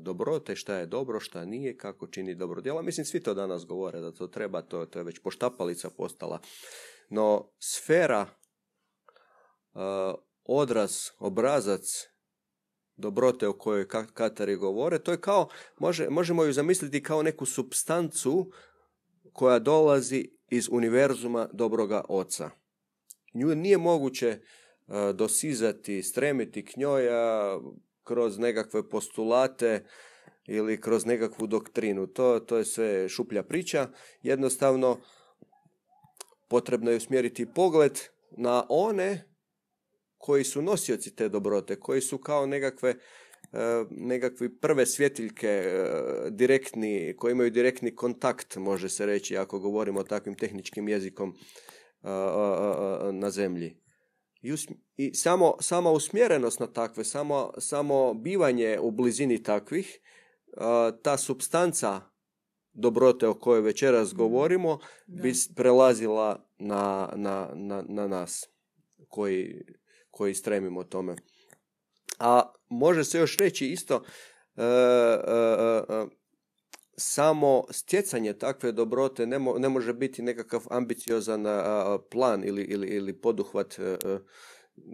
[0.00, 2.82] dobrote, šta je dobro, šta nije, kako čini dobro djela.
[2.82, 6.40] Mislim, svi to danas govore da to treba, to, to je već poštapalica postala.
[7.10, 8.26] No, sfera,
[10.44, 12.08] odraz, obrazac
[12.96, 18.50] dobrote o kojoj Katari govore, to je kao, može, možemo ju zamisliti kao neku substancu
[19.32, 22.50] koja dolazi iz univerzuma dobroga oca.
[23.34, 24.40] Nju nije moguće e,
[25.12, 27.02] dosizati, stremiti k njoj
[28.04, 29.84] kroz nekakve postulate
[30.46, 32.06] ili kroz nekakvu doktrinu.
[32.06, 33.88] To, to je sve šuplja priča.
[34.22, 35.00] Jednostavno,
[36.48, 39.24] potrebno je usmjeriti pogled na one
[40.18, 42.96] koji su nosioci te dobrote, koji su kao nekakve e,
[43.90, 45.84] nekakvi prve svjetiljke e,
[46.30, 51.34] direktni, koji imaju direktni kontakt, može se reći, ako govorimo o takvim tehničkim jezikom
[53.12, 53.80] na zemlji.
[54.42, 54.54] I,
[54.96, 60.00] i samo, sama usmjerenost na takve, samo, samo bivanje u blizini takvih,
[61.02, 62.00] ta substanca
[62.72, 64.18] dobrote o kojoj večeras mhm.
[64.18, 68.48] govorimo bi prelazila na, na, na, na nas
[69.08, 69.64] koji,
[70.10, 71.16] koji stremimo tome.
[72.18, 74.04] A može se još reći isto,
[74.56, 74.66] e, e,
[75.88, 76.06] e,
[76.98, 81.44] samo stjecanje takve dobrote ne, ne može biti nekakav ambiciozan
[82.10, 84.18] plan ili, ili, ili poduhvat e, e,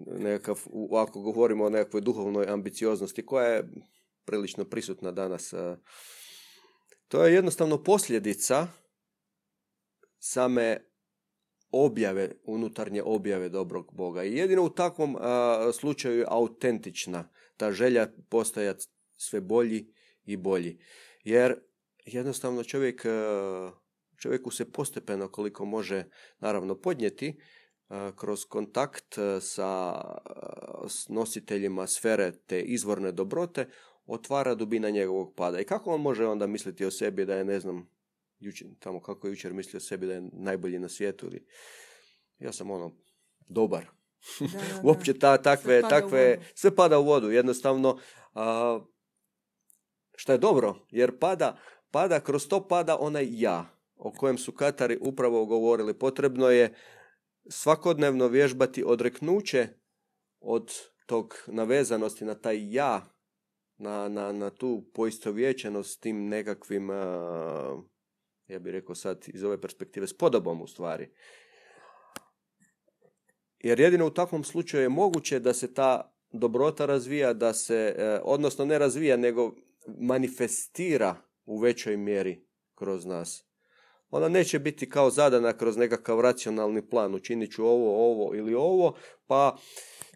[0.06, 0.60] nekakav,
[0.92, 3.68] ako govorimo o nekakvoj duhovnoj ambicioznosti koja je
[4.24, 5.54] prilično prisutna danas.
[7.08, 8.66] To je jednostavno posljedica
[10.18, 10.90] same
[11.70, 14.24] objave, unutarnje objave dobrog Boga.
[14.24, 15.16] I jedino u takvom
[15.72, 18.86] slučaju je autentična ta želja postajati
[19.16, 20.78] sve bolji i bolji.
[21.24, 21.60] Jer
[22.04, 23.10] jednostavno čovjek, e,
[24.18, 26.04] čovjeku se postepeno koliko može
[26.38, 27.36] naravno podnijeti e,
[28.16, 30.00] kroz kontakt e, sa
[31.08, 33.68] nositeljima sfere te izvorne dobrote
[34.06, 35.60] otvara dubina njegovog pada.
[35.60, 37.90] I kako on može onda misliti o sebi da je, ne znam,
[38.38, 41.46] jučer, tamo kako je jučer mislio o sebi da je najbolji na svijetu ili
[42.38, 42.96] ja sam ono
[43.48, 43.86] dobar.
[44.84, 47.30] Uopće ta, takve, sve takve, sve pada u vodu.
[47.30, 47.98] Jednostavno,
[48.34, 48.80] a,
[50.16, 51.58] šta je dobro, jer pada,
[51.94, 53.66] pada, kroz to pada onaj ja,
[53.96, 55.98] o kojem su Katari upravo govorili.
[55.98, 56.74] Potrebno je
[57.48, 59.68] svakodnevno vježbati odreknuće
[60.40, 60.72] od
[61.06, 63.04] tog navezanosti na taj ja,
[63.76, 66.90] na, na, na tu poistovjećenost s tim nekakvim,
[68.46, 71.10] ja bih rekao sad iz ove perspektive, s podobom u stvari.
[73.58, 78.20] Jer jedino u takvom slučaju je moguće da se ta dobrota razvija, da se, e,
[78.22, 79.54] odnosno ne razvija, nego
[79.86, 83.44] manifestira u većoj mjeri kroz nas.
[84.10, 88.96] Ona neće biti kao zadana kroz nekakav racionalni plan, učinit ću ovo, ovo ili ovo,
[89.26, 89.56] pa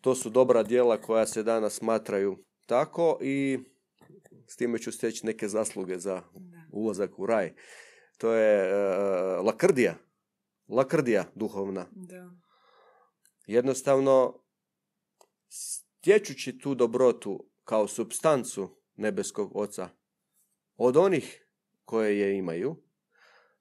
[0.00, 3.58] to su dobra djela koja se danas smatraju tako i
[4.46, 6.22] s time ću steći neke zasluge za
[6.72, 7.54] ulazak u raj.
[8.18, 9.94] To je uh, lakrdija,
[10.68, 11.86] lakrdija duhovna.
[11.90, 12.30] Da.
[13.46, 14.42] Jednostavno,
[15.48, 19.88] stječući tu dobrotu kao substancu nebeskog oca
[20.78, 21.46] od onih
[21.84, 22.76] koje je imaju,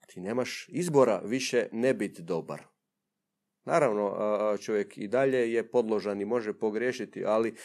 [0.07, 2.63] ti nemaš izbora više ne biti dobar.
[3.65, 4.17] Naravno,
[4.61, 7.55] čovjek i dalje je podložan i može pogriješiti, ali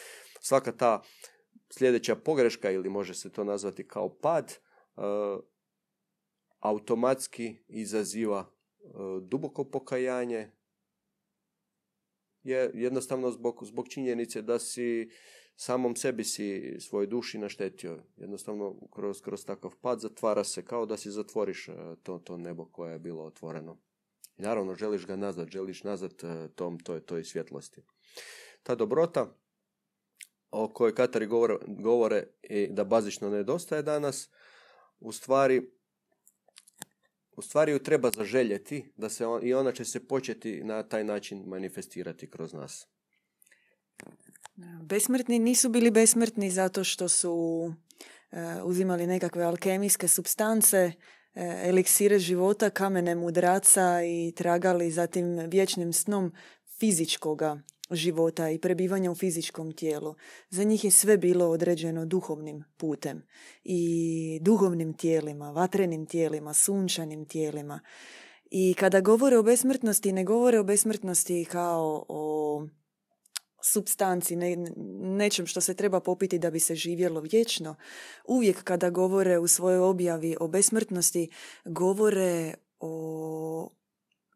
[0.41, 1.01] svaka ta
[1.69, 4.57] sljedeća pogreška, ili može se to nazvati kao pad,
[6.59, 8.51] automatski izaziva
[9.21, 10.51] duboko pokajanje,
[12.43, 15.09] je jednostavno zbog, zbog činjenice da si
[15.55, 18.03] samom sebi si svoj duši naštetio.
[18.17, 21.73] Jednostavno kroz, kroz takav pad zatvara se kao da si zatvoriš e,
[22.03, 23.77] to, to nebo koje je bilo otvoreno.
[24.37, 27.81] I naravno želiš ga nazad, želiš nazad e, tom, toj, toj svjetlosti.
[28.63, 29.35] Ta dobrota
[30.51, 34.29] o kojoj Katari govore, govore i da bazično nedostaje danas,
[34.99, 35.71] u stvari
[37.35, 41.03] u stvari ju treba zaželjeti da se on, i ona će se početi na taj
[41.03, 42.87] način manifestirati kroz nas.
[44.81, 47.73] Besmrtni nisu bili besmrtni zato što su
[48.31, 50.91] e, uzimali nekakve alkemijske substance, e,
[51.69, 56.33] eliksire života, kamene mudraca i tragali za tim vječnim snom
[56.79, 60.15] fizičkoga života i prebivanja u fizičkom tijelu.
[60.49, 63.23] Za njih je sve bilo određeno duhovnim putem
[63.63, 67.79] i duhovnim tijelima, vatrenim tijelima, sunčanim tijelima.
[68.51, 72.67] I kada govore o besmrtnosti, ne govore o besmrtnosti kao o
[73.63, 74.55] substanci, ne,
[75.01, 77.75] nečem što se treba popiti da bi se živjelo vječno.
[78.27, 81.29] Uvijek kada govore u svojoj objavi o besmrtnosti,
[81.65, 83.69] govore o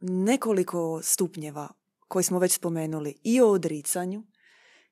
[0.02, 1.70] nekoliko stupnjeva
[2.08, 4.24] koji smo već spomenuli i o odricanju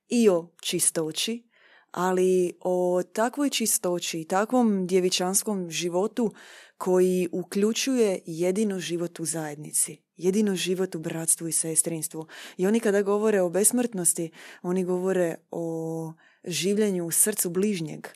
[0.07, 1.49] i o čistoći,
[1.91, 6.33] ali o takvoj čistoći i takvom djevičanskom životu
[6.77, 12.27] koji uključuje jedino život u zajednici, jedino život u bratstvu i sestrinstvu.
[12.57, 16.13] I oni kada govore o besmrtnosti, oni govore o
[16.43, 18.07] življenju u srcu bližnjeg,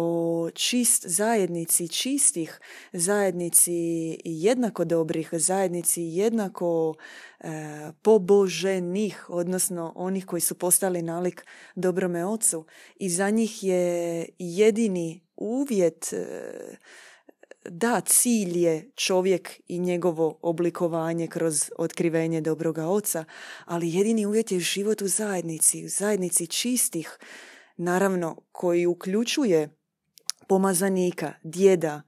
[0.00, 2.60] o čist zajednici čistih,
[2.92, 3.72] zajednici
[4.24, 6.94] jednako dobrih, zajednici jednako
[7.40, 12.64] e, poboženih, odnosno onih koji su postali nalik dobrome ocu.
[12.96, 16.26] I za njih je jedini uvjet e,
[17.70, 23.24] da, cilj je čovjek i njegovo oblikovanje kroz otkrivenje dobroga oca,
[23.64, 27.18] ali jedini uvjet je život u zajednici, u zajednici čistih,
[27.76, 29.68] naravno koji uključuje
[30.48, 32.02] pomazanika, djeda,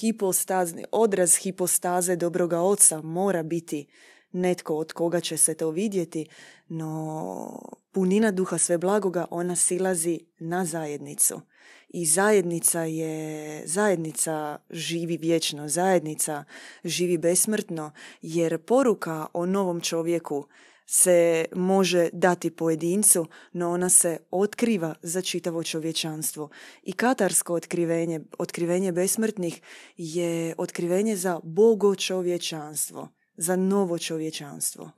[0.00, 3.86] hipostazni, odraz hipostaze dobroga oca mora biti
[4.32, 6.28] netko od koga će se to vidjeti,
[6.68, 7.60] no
[7.92, 11.40] punina duha sve blagoga, ona silazi na zajednicu.
[11.88, 16.44] I zajednica je, zajednica živi vječno, zajednica
[16.84, 17.92] živi besmrtno,
[18.22, 20.46] jer poruka o novom čovjeku
[20.86, 26.48] se može dati pojedincu, no ona se otkriva za čitavo čovječanstvo.
[26.82, 29.60] I katarsko otkrivenje, otkrivenje besmrtnih
[29.96, 34.90] je otkrivenje za bogo čovječanstvo, za novo čovječanstvo.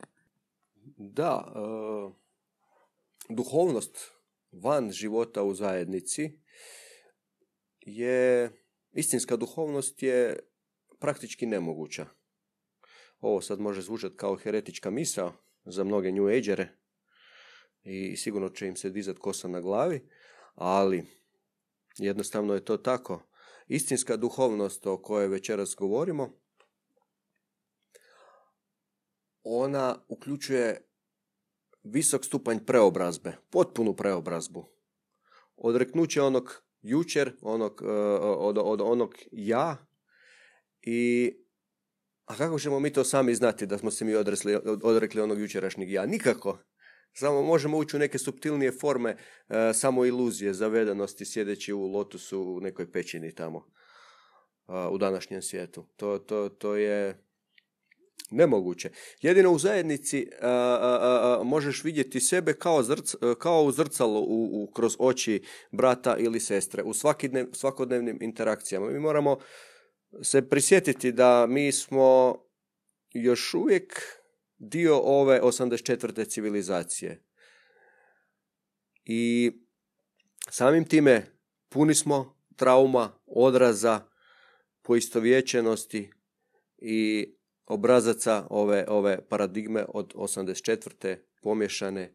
[0.97, 1.59] Da, e,
[3.29, 3.99] duhovnost
[4.53, 6.39] van života u zajednici
[7.87, 8.51] je,
[8.93, 10.39] istinska duhovnost je
[10.99, 12.07] praktički nemoguća.
[13.21, 15.33] Ovo sad može zvučati kao heretička misao,
[15.65, 16.69] za mnoge New Agere
[17.83, 20.09] i sigurno će im se dizati kosa na glavi,
[20.55, 21.07] ali
[21.99, 23.23] jednostavno je to tako.
[23.67, 26.33] Istinska duhovnost o kojoj večeras govorimo,
[29.43, 30.89] ona uključuje
[31.83, 34.65] visok stupanj preobrazbe, potpunu preobrazbu.
[35.57, 39.87] Odreknuće onog jučer, onog, e, od, od onog ja
[40.83, 41.33] i
[42.27, 45.91] a kako ćemo mi to sami znati da smo se mi odresli, odrekli onog jučerašnjeg
[45.91, 46.07] ja?
[46.07, 46.59] Nikako.
[47.13, 49.17] Samo možemo ući u neke subtilnije forme
[49.49, 55.87] e, samo iluzije, zavedanosti, sjedeći u lotusu u nekoj pećini tamo e, u današnjem svijetu.
[55.97, 57.26] To, to, to je
[58.31, 58.91] nemoguće.
[59.23, 60.27] Jedino u zajednici e,
[61.45, 66.83] možeš vidjeti sebe kao, zrc, kao u zrcalo u, u, kroz oči brata ili sestre
[66.83, 66.93] u
[67.53, 68.91] svakodnevnim interakcijama.
[68.91, 69.39] Mi moramo
[70.23, 72.37] se prisjetiti da mi smo
[73.11, 74.03] još uvijek
[74.59, 76.29] dio ove 84.
[76.29, 77.23] civilizacije.
[79.05, 79.53] I
[80.51, 81.27] samim time
[81.69, 84.01] puni smo trauma, odraza,
[84.83, 86.11] poistovjećenosti
[86.79, 87.33] i
[87.67, 91.17] obrazaca ove, ove paradigme od 84.
[91.43, 92.15] pomješane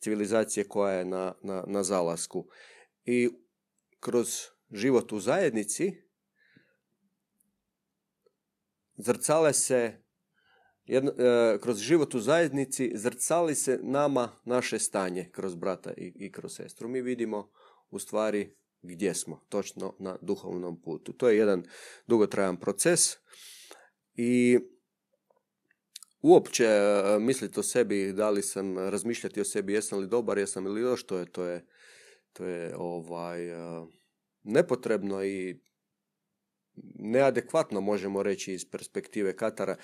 [0.00, 2.48] civilizacije koja je na, na, na zalasku.
[3.04, 3.28] I
[4.00, 4.28] kroz
[4.70, 5.92] život u zajednici
[8.96, 10.02] zrcale se
[10.84, 16.32] jedno, e, kroz život u zajednici zrcali se nama naše stanje kroz brata i, i
[16.32, 16.88] kroz sestru.
[16.88, 17.50] Mi vidimo
[17.90, 21.12] u stvari gdje smo, točno na duhovnom putu.
[21.12, 21.64] To je jedan
[22.06, 23.00] dugotrajan proces
[24.14, 24.58] i
[26.22, 30.66] uopće e, misliti o sebi, da li sam razmišljati o sebi, jesam li dobar, jesam
[30.66, 31.66] li još, to je, to je,
[32.32, 33.86] to je ovaj, e,
[34.42, 35.60] nepotrebno i
[36.94, 39.76] neadekvatno možemo reći iz perspektive Katara.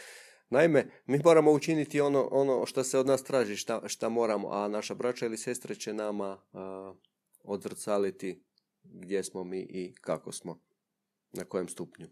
[0.51, 4.69] Naime, mi moramo učiniti ono, ono što se od nas traži, šta, šta moramo, a
[4.69, 6.95] naša braća ili sestre će nama a,
[7.45, 8.43] odzrcaliti
[8.83, 10.61] gdje smo mi i kako smo,
[11.33, 12.09] na kojem stupnju.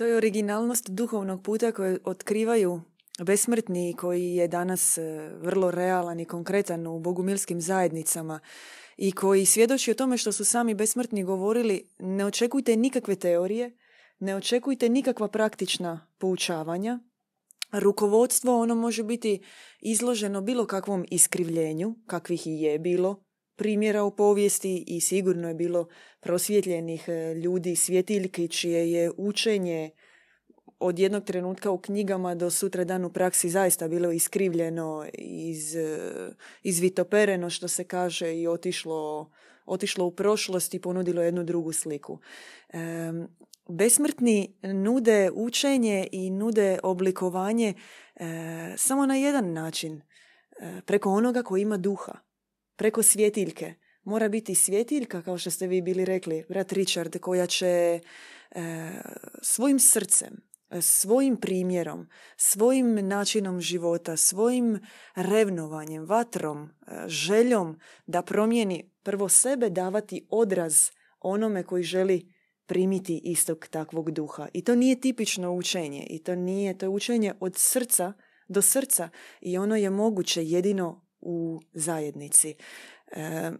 [0.00, 2.80] To je originalnost duhovnog puta koje otkrivaju
[3.24, 8.40] besmrtni koji je danas e, vrlo realan i konkretan u bogumilskim zajednicama
[8.96, 13.76] i koji svjedoči o tome što su sami besmrtni govorili ne očekujte nikakve teorije,
[14.18, 16.98] ne očekujte nikakva praktična poučavanja.
[17.72, 19.42] Rukovodstvo ono može biti
[19.80, 23.24] izloženo bilo kakvom iskrivljenju, kakvih i je bilo,
[23.60, 25.88] primjera u povijesti i sigurno je bilo
[26.20, 29.90] prosvjetljenih e, ljudi svjetiljki čije je učenje
[30.78, 35.98] od jednog trenutka u knjigama do sutra dan u praksi zaista bilo iskrivljeno, iz, e,
[36.62, 39.30] izvitopereno što se kaže i otišlo,
[39.66, 42.18] otišlo u prošlost i ponudilo jednu drugu sliku.
[42.68, 42.78] E,
[43.68, 47.74] besmrtni nude učenje i nude oblikovanje
[48.14, 52.29] e, samo na jedan način, e, preko onoga koji ima duha,
[52.80, 53.74] preko svjetiljke.
[54.04, 58.00] Mora biti svjetiljka, kao što ste vi bili rekli, brat Richard, koja će e,
[59.42, 60.36] svojim srcem,
[60.80, 64.80] svojim primjerom, svojim načinom života, svojim
[65.14, 66.70] revnovanjem, vatrom,
[67.06, 72.32] željom da promijeni prvo sebe, davati odraz onome koji želi
[72.66, 74.48] primiti istog takvog duha.
[74.52, 78.12] I to nije tipično učenje i to nije, to je učenje od srca
[78.48, 79.08] do srca
[79.40, 82.54] i ono je moguće jedino u zajednici.
[83.12, 83.50] E,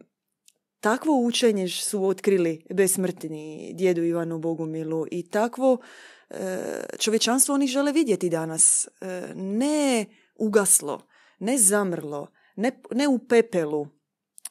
[0.81, 5.79] takvo učenje su otkrili besmrtni djedu Ivanu Bogumilu i takvo
[6.31, 6.37] e,
[6.99, 8.89] čovječanstvo oni žele vidjeti danas.
[9.01, 10.07] E, ne
[10.39, 11.07] ugaslo,
[11.39, 13.87] ne zamrlo, ne, ne u pepelu,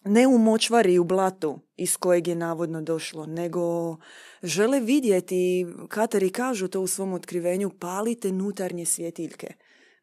[0.06, 3.98] ne u močvari u blatu iz kojeg je navodno došlo, nego
[4.44, 9.54] žele vidjeti, katari kažu to u svom otkrivenju, palite nutarnje svjetiljke.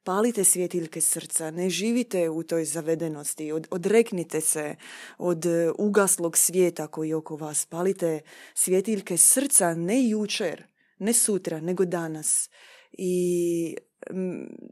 [0.07, 4.76] Palite svjetiljke srca, ne živite u toj zavedenosti, od, odreknite se
[5.18, 5.44] od
[5.78, 7.66] ugaslog svijeta koji je oko vas.
[7.66, 8.20] Palite
[8.54, 10.66] svjetiljke srca ne jučer,
[10.98, 12.50] ne sutra, nego danas.
[12.92, 13.76] I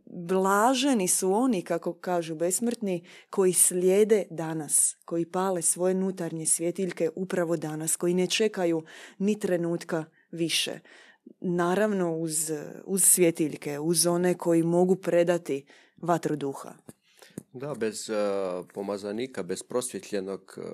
[0.06, 7.56] blaženi su oni, kako kažu besmrtni, koji slijede danas, koji pale svoje nutarnje svjetiljke upravo
[7.56, 8.84] danas, koji ne čekaju
[9.18, 10.80] ni trenutka više.
[11.40, 12.50] Naravno uz,
[12.84, 15.66] uz svjetiljke, uz one koji mogu predati
[15.96, 16.74] vatru duha.
[17.52, 18.16] Da, bez uh,
[18.74, 20.64] pomazanika, bez prosvjetljenog uh,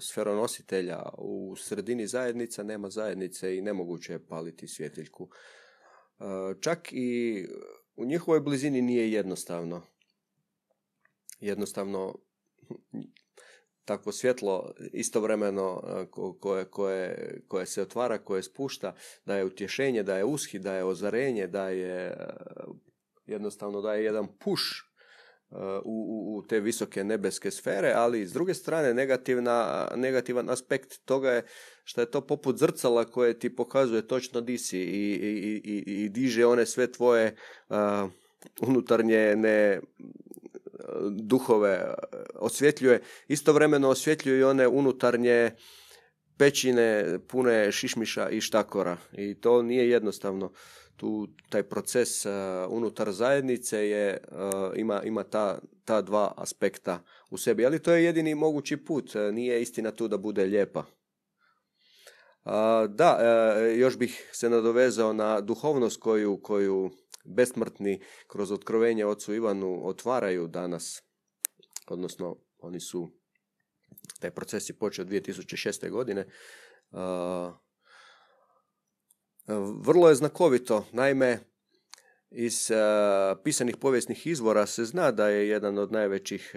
[0.00, 5.22] sferonositelja u sredini zajednica nema zajednice i nemoguće je paliti svjetiljku.
[5.24, 6.26] Uh,
[6.60, 7.46] čak i
[7.96, 9.82] u njihovoj blizini nije jednostavno.
[11.40, 12.14] Jednostavno
[13.84, 16.06] takvo svjetlo istovremeno e,
[16.40, 18.94] koje, koje, koje se otvara, koje spušta,
[19.26, 22.14] da je utješenje, da je ushi, da je ozarenje, da je e,
[23.26, 28.54] jednostavno da je jedan puš e, u, u te visoke nebeske sfere, ali s druge
[28.54, 31.44] strane negativna, negativan aspekt toga je
[31.84, 36.08] što je to poput zrcala koje ti pokazuje točno di si i, i, i, i
[36.08, 37.36] diže one sve tvoje
[37.68, 37.76] uh,
[38.60, 39.80] unutarnje ne
[41.10, 41.94] duhove
[42.34, 45.50] osvjetljuje, istovremeno osvjetljuje i one unutarnje
[46.36, 48.96] pećine pune šišmiša i štakora.
[49.12, 50.52] I to nije jednostavno.
[50.96, 52.32] Tu taj proces uh,
[52.68, 54.38] unutar zajednice je uh,
[54.76, 57.66] ima, ima ta, ta dva aspekta u sebi.
[57.66, 59.12] Ali to je jedini mogući put.
[59.32, 60.84] Nije istina tu da bude lijepa.
[62.88, 66.90] Da, e, još bih se nadovezao na duhovnost koju, koju
[67.24, 71.02] besmrtni kroz otkrovenje ocu Ivanu otvaraju danas.
[71.88, 73.10] Odnosno, oni su,
[74.20, 75.90] taj proces je počeo 2006.
[75.90, 76.26] godine.
[79.84, 81.38] Vrlo je znakovito, naime,
[82.30, 82.70] iz
[83.44, 86.54] pisanih povijesnih izvora se zna da je jedan od najvećih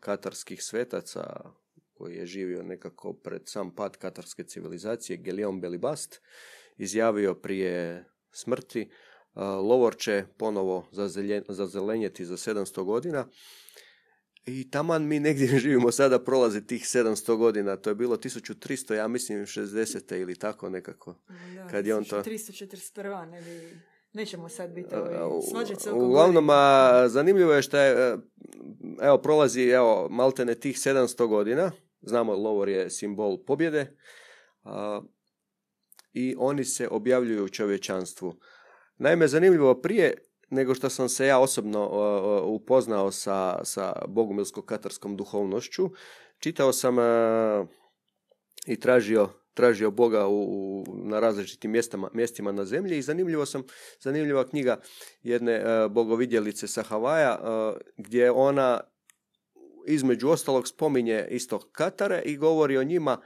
[0.00, 1.50] katarskih svetaca
[1.92, 6.20] koji je živio nekako pred sam pad katarske civilizacije, Gelion Belibast,
[6.76, 8.90] izjavio prije smrti
[9.36, 10.86] Lovor će ponovo
[11.48, 13.26] zazelenjeti za 700 godina.
[14.46, 17.76] I taman mi negdje živimo sada prolazi tih 700 godina.
[17.76, 20.20] To je bilo 1300, ja mislim 60.
[20.20, 21.14] ili tako nekako.
[21.54, 22.22] Da, kad je on to...
[22.22, 23.30] 341.
[23.30, 23.78] Ne bi...
[24.12, 25.14] Nećemo sad biti ovaj,
[25.50, 28.16] svađati se oko Uglavnom, a, zanimljivo je što je, e,
[29.02, 31.72] evo, prolazi, evo, maltene tih 700 godina.
[32.02, 33.96] Znamo, lovor je simbol pobjede.
[34.64, 35.02] A,
[36.12, 38.34] I oni se objavljuju u čovječanstvu.
[38.98, 40.14] Naime, zanimljivo prije
[40.50, 41.90] nego što sam se ja osobno
[42.44, 45.90] upoznao sa, sa bogumilsko-katarskom duhovnošću,
[46.38, 46.96] čitao sam
[48.66, 53.62] i tražio tražio Boga u, na različitim mjestama, mjestima na zemlji i zanimljivo sam,
[54.00, 54.80] zanimljiva knjiga
[55.22, 57.38] jedne bogovidjelice sa Havaja
[57.96, 58.80] gdje ona
[59.86, 63.20] između ostalog spominje isto Katare i govori o njima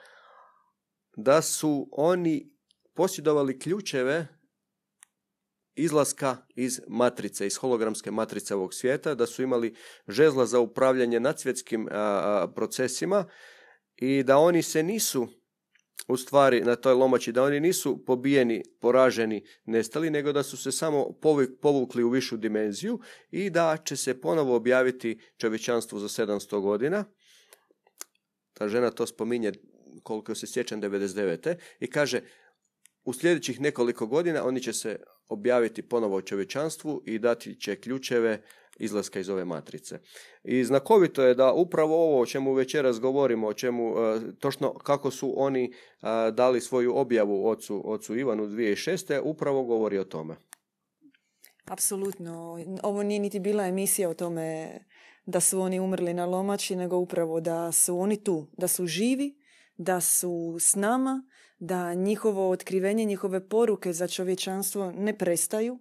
[1.16, 2.52] da su oni
[2.94, 4.26] posjedovali ključeve
[5.78, 9.74] izlaska iz matrice, iz hologramske matrice ovog svijeta, da su imali
[10.08, 11.88] žezla za upravljanje nadsvjetskim
[12.54, 13.24] procesima
[13.96, 15.28] i da oni se nisu
[16.08, 20.72] u stvari na toj lomači, da oni nisu pobijeni, poraženi, nestali, nego da su se
[20.72, 21.18] samo
[21.60, 23.00] povukli u višu dimenziju
[23.30, 27.04] i da će se ponovo objaviti čovječanstvo za 700 godina.
[28.52, 29.52] Ta žena to spominje
[30.02, 31.56] koliko se sjećam 99.
[31.80, 32.22] i kaže
[33.04, 34.96] u sljedećih nekoliko godina oni će se
[35.28, 38.42] objaviti ponovo o čovječanstvu i dati će ključeve
[38.78, 39.98] izlaska iz ove matrice.
[40.44, 45.10] I znakovito je da upravo ovo o čemu večeras govorimo, o čemu e, točno kako
[45.10, 45.72] su oni e,
[46.32, 49.20] dali svoju objavu ocu, ocu Ivanu 2006.
[49.24, 50.36] upravo govori o tome.
[51.64, 52.58] Apsolutno.
[52.82, 54.78] Ovo nije niti bila emisija o tome
[55.26, 59.36] da su oni umrli na lomači, nego upravo da su oni tu, da su živi,
[59.76, 61.22] da su s nama,
[61.58, 65.78] da njihovo otkrivenje, njihove poruke za čovječanstvo ne prestaju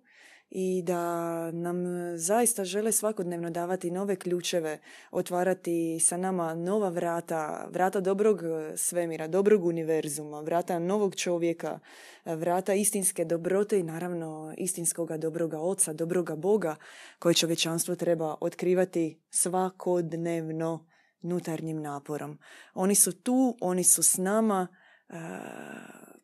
[0.49, 1.77] i da nam
[2.17, 4.79] zaista žele svakodnevno davati nove ključeve,
[5.11, 8.41] otvarati sa nama nova vrata, vrata dobrog
[8.75, 11.79] svemira, dobrog univerzuma, vrata novog čovjeka,
[12.25, 16.75] vrata istinske dobrote i naravno istinskoga dobroga oca, dobroga Boga
[17.19, 20.85] koje čovječanstvo treba otkrivati svakodnevno
[21.21, 22.39] nutarnjim naporom.
[22.73, 24.67] Oni su tu, oni su s nama,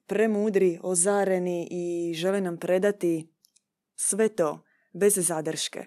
[0.07, 3.33] premudri, ozareni i žele nam predati
[3.95, 4.63] sve to
[4.93, 5.85] bez zadrške.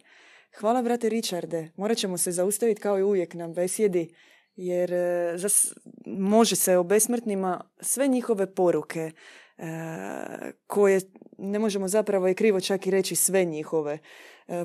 [0.60, 1.70] Hvala, brate Richarde.
[1.76, 4.14] Morat ćemo se zaustaviti kao i uvijek na besjedi,
[4.56, 5.36] jer e,
[6.06, 9.12] može se o besmrtnima sve njihove poruke, e,
[10.66, 11.00] koje
[11.38, 13.98] ne možemo zapravo i krivo čak i reći sve njihove.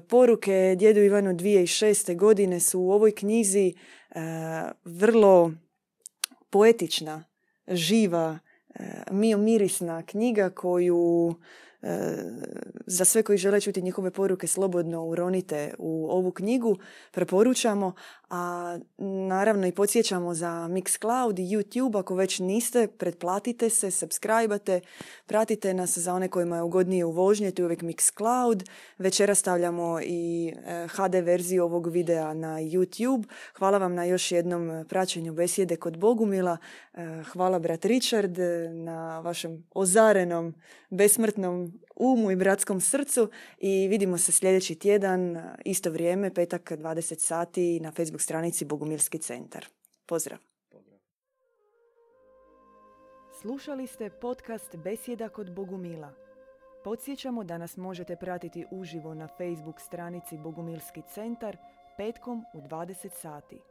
[0.09, 2.17] Poruke djedu Ivanu 2006.
[2.17, 3.73] godine su u ovoj knjizi
[4.85, 5.51] vrlo
[6.49, 7.30] poetična,
[7.71, 8.39] živa,
[9.11, 11.35] mio mirisna knjiga koju
[12.85, 16.77] za sve koji žele čuti njihove poruke slobodno uronite u ovu knjigu,
[17.11, 17.93] preporučamo,
[18.33, 18.77] a
[19.27, 24.59] naravno i podsjećamo za Mixcloud i YouTube, ako već niste, pretplatite se, subscribe
[25.25, 29.99] pratite nas za one kojima je ugodnije u vožnje, tu je uvijek Mixcloud, večera stavljamo
[30.03, 30.53] i
[30.89, 33.23] HD e, verziju ovog videa na YouTube.
[33.57, 36.57] Hvala vam na još jednom praćenju besjede kod Bogumila,
[36.93, 38.37] e, hvala brat Richard
[38.71, 40.53] na vašem ozarenom,
[40.89, 47.79] besmrtnom umu i bratskom srcu i vidimo se sljedeći tjedan, isto vrijeme, petak 20 sati
[47.79, 49.65] na Facebook stranici Bogumilski centar.
[50.05, 50.39] Pozdrav!
[53.41, 56.13] Slušali ste podcast Besjeda kod Bogumila.
[56.83, 61.57] Podsjećamo da nas možete pratiti uživo na Facebook stranici Bogumilski centar
[61.97, 63.70] petkom u 20 sati.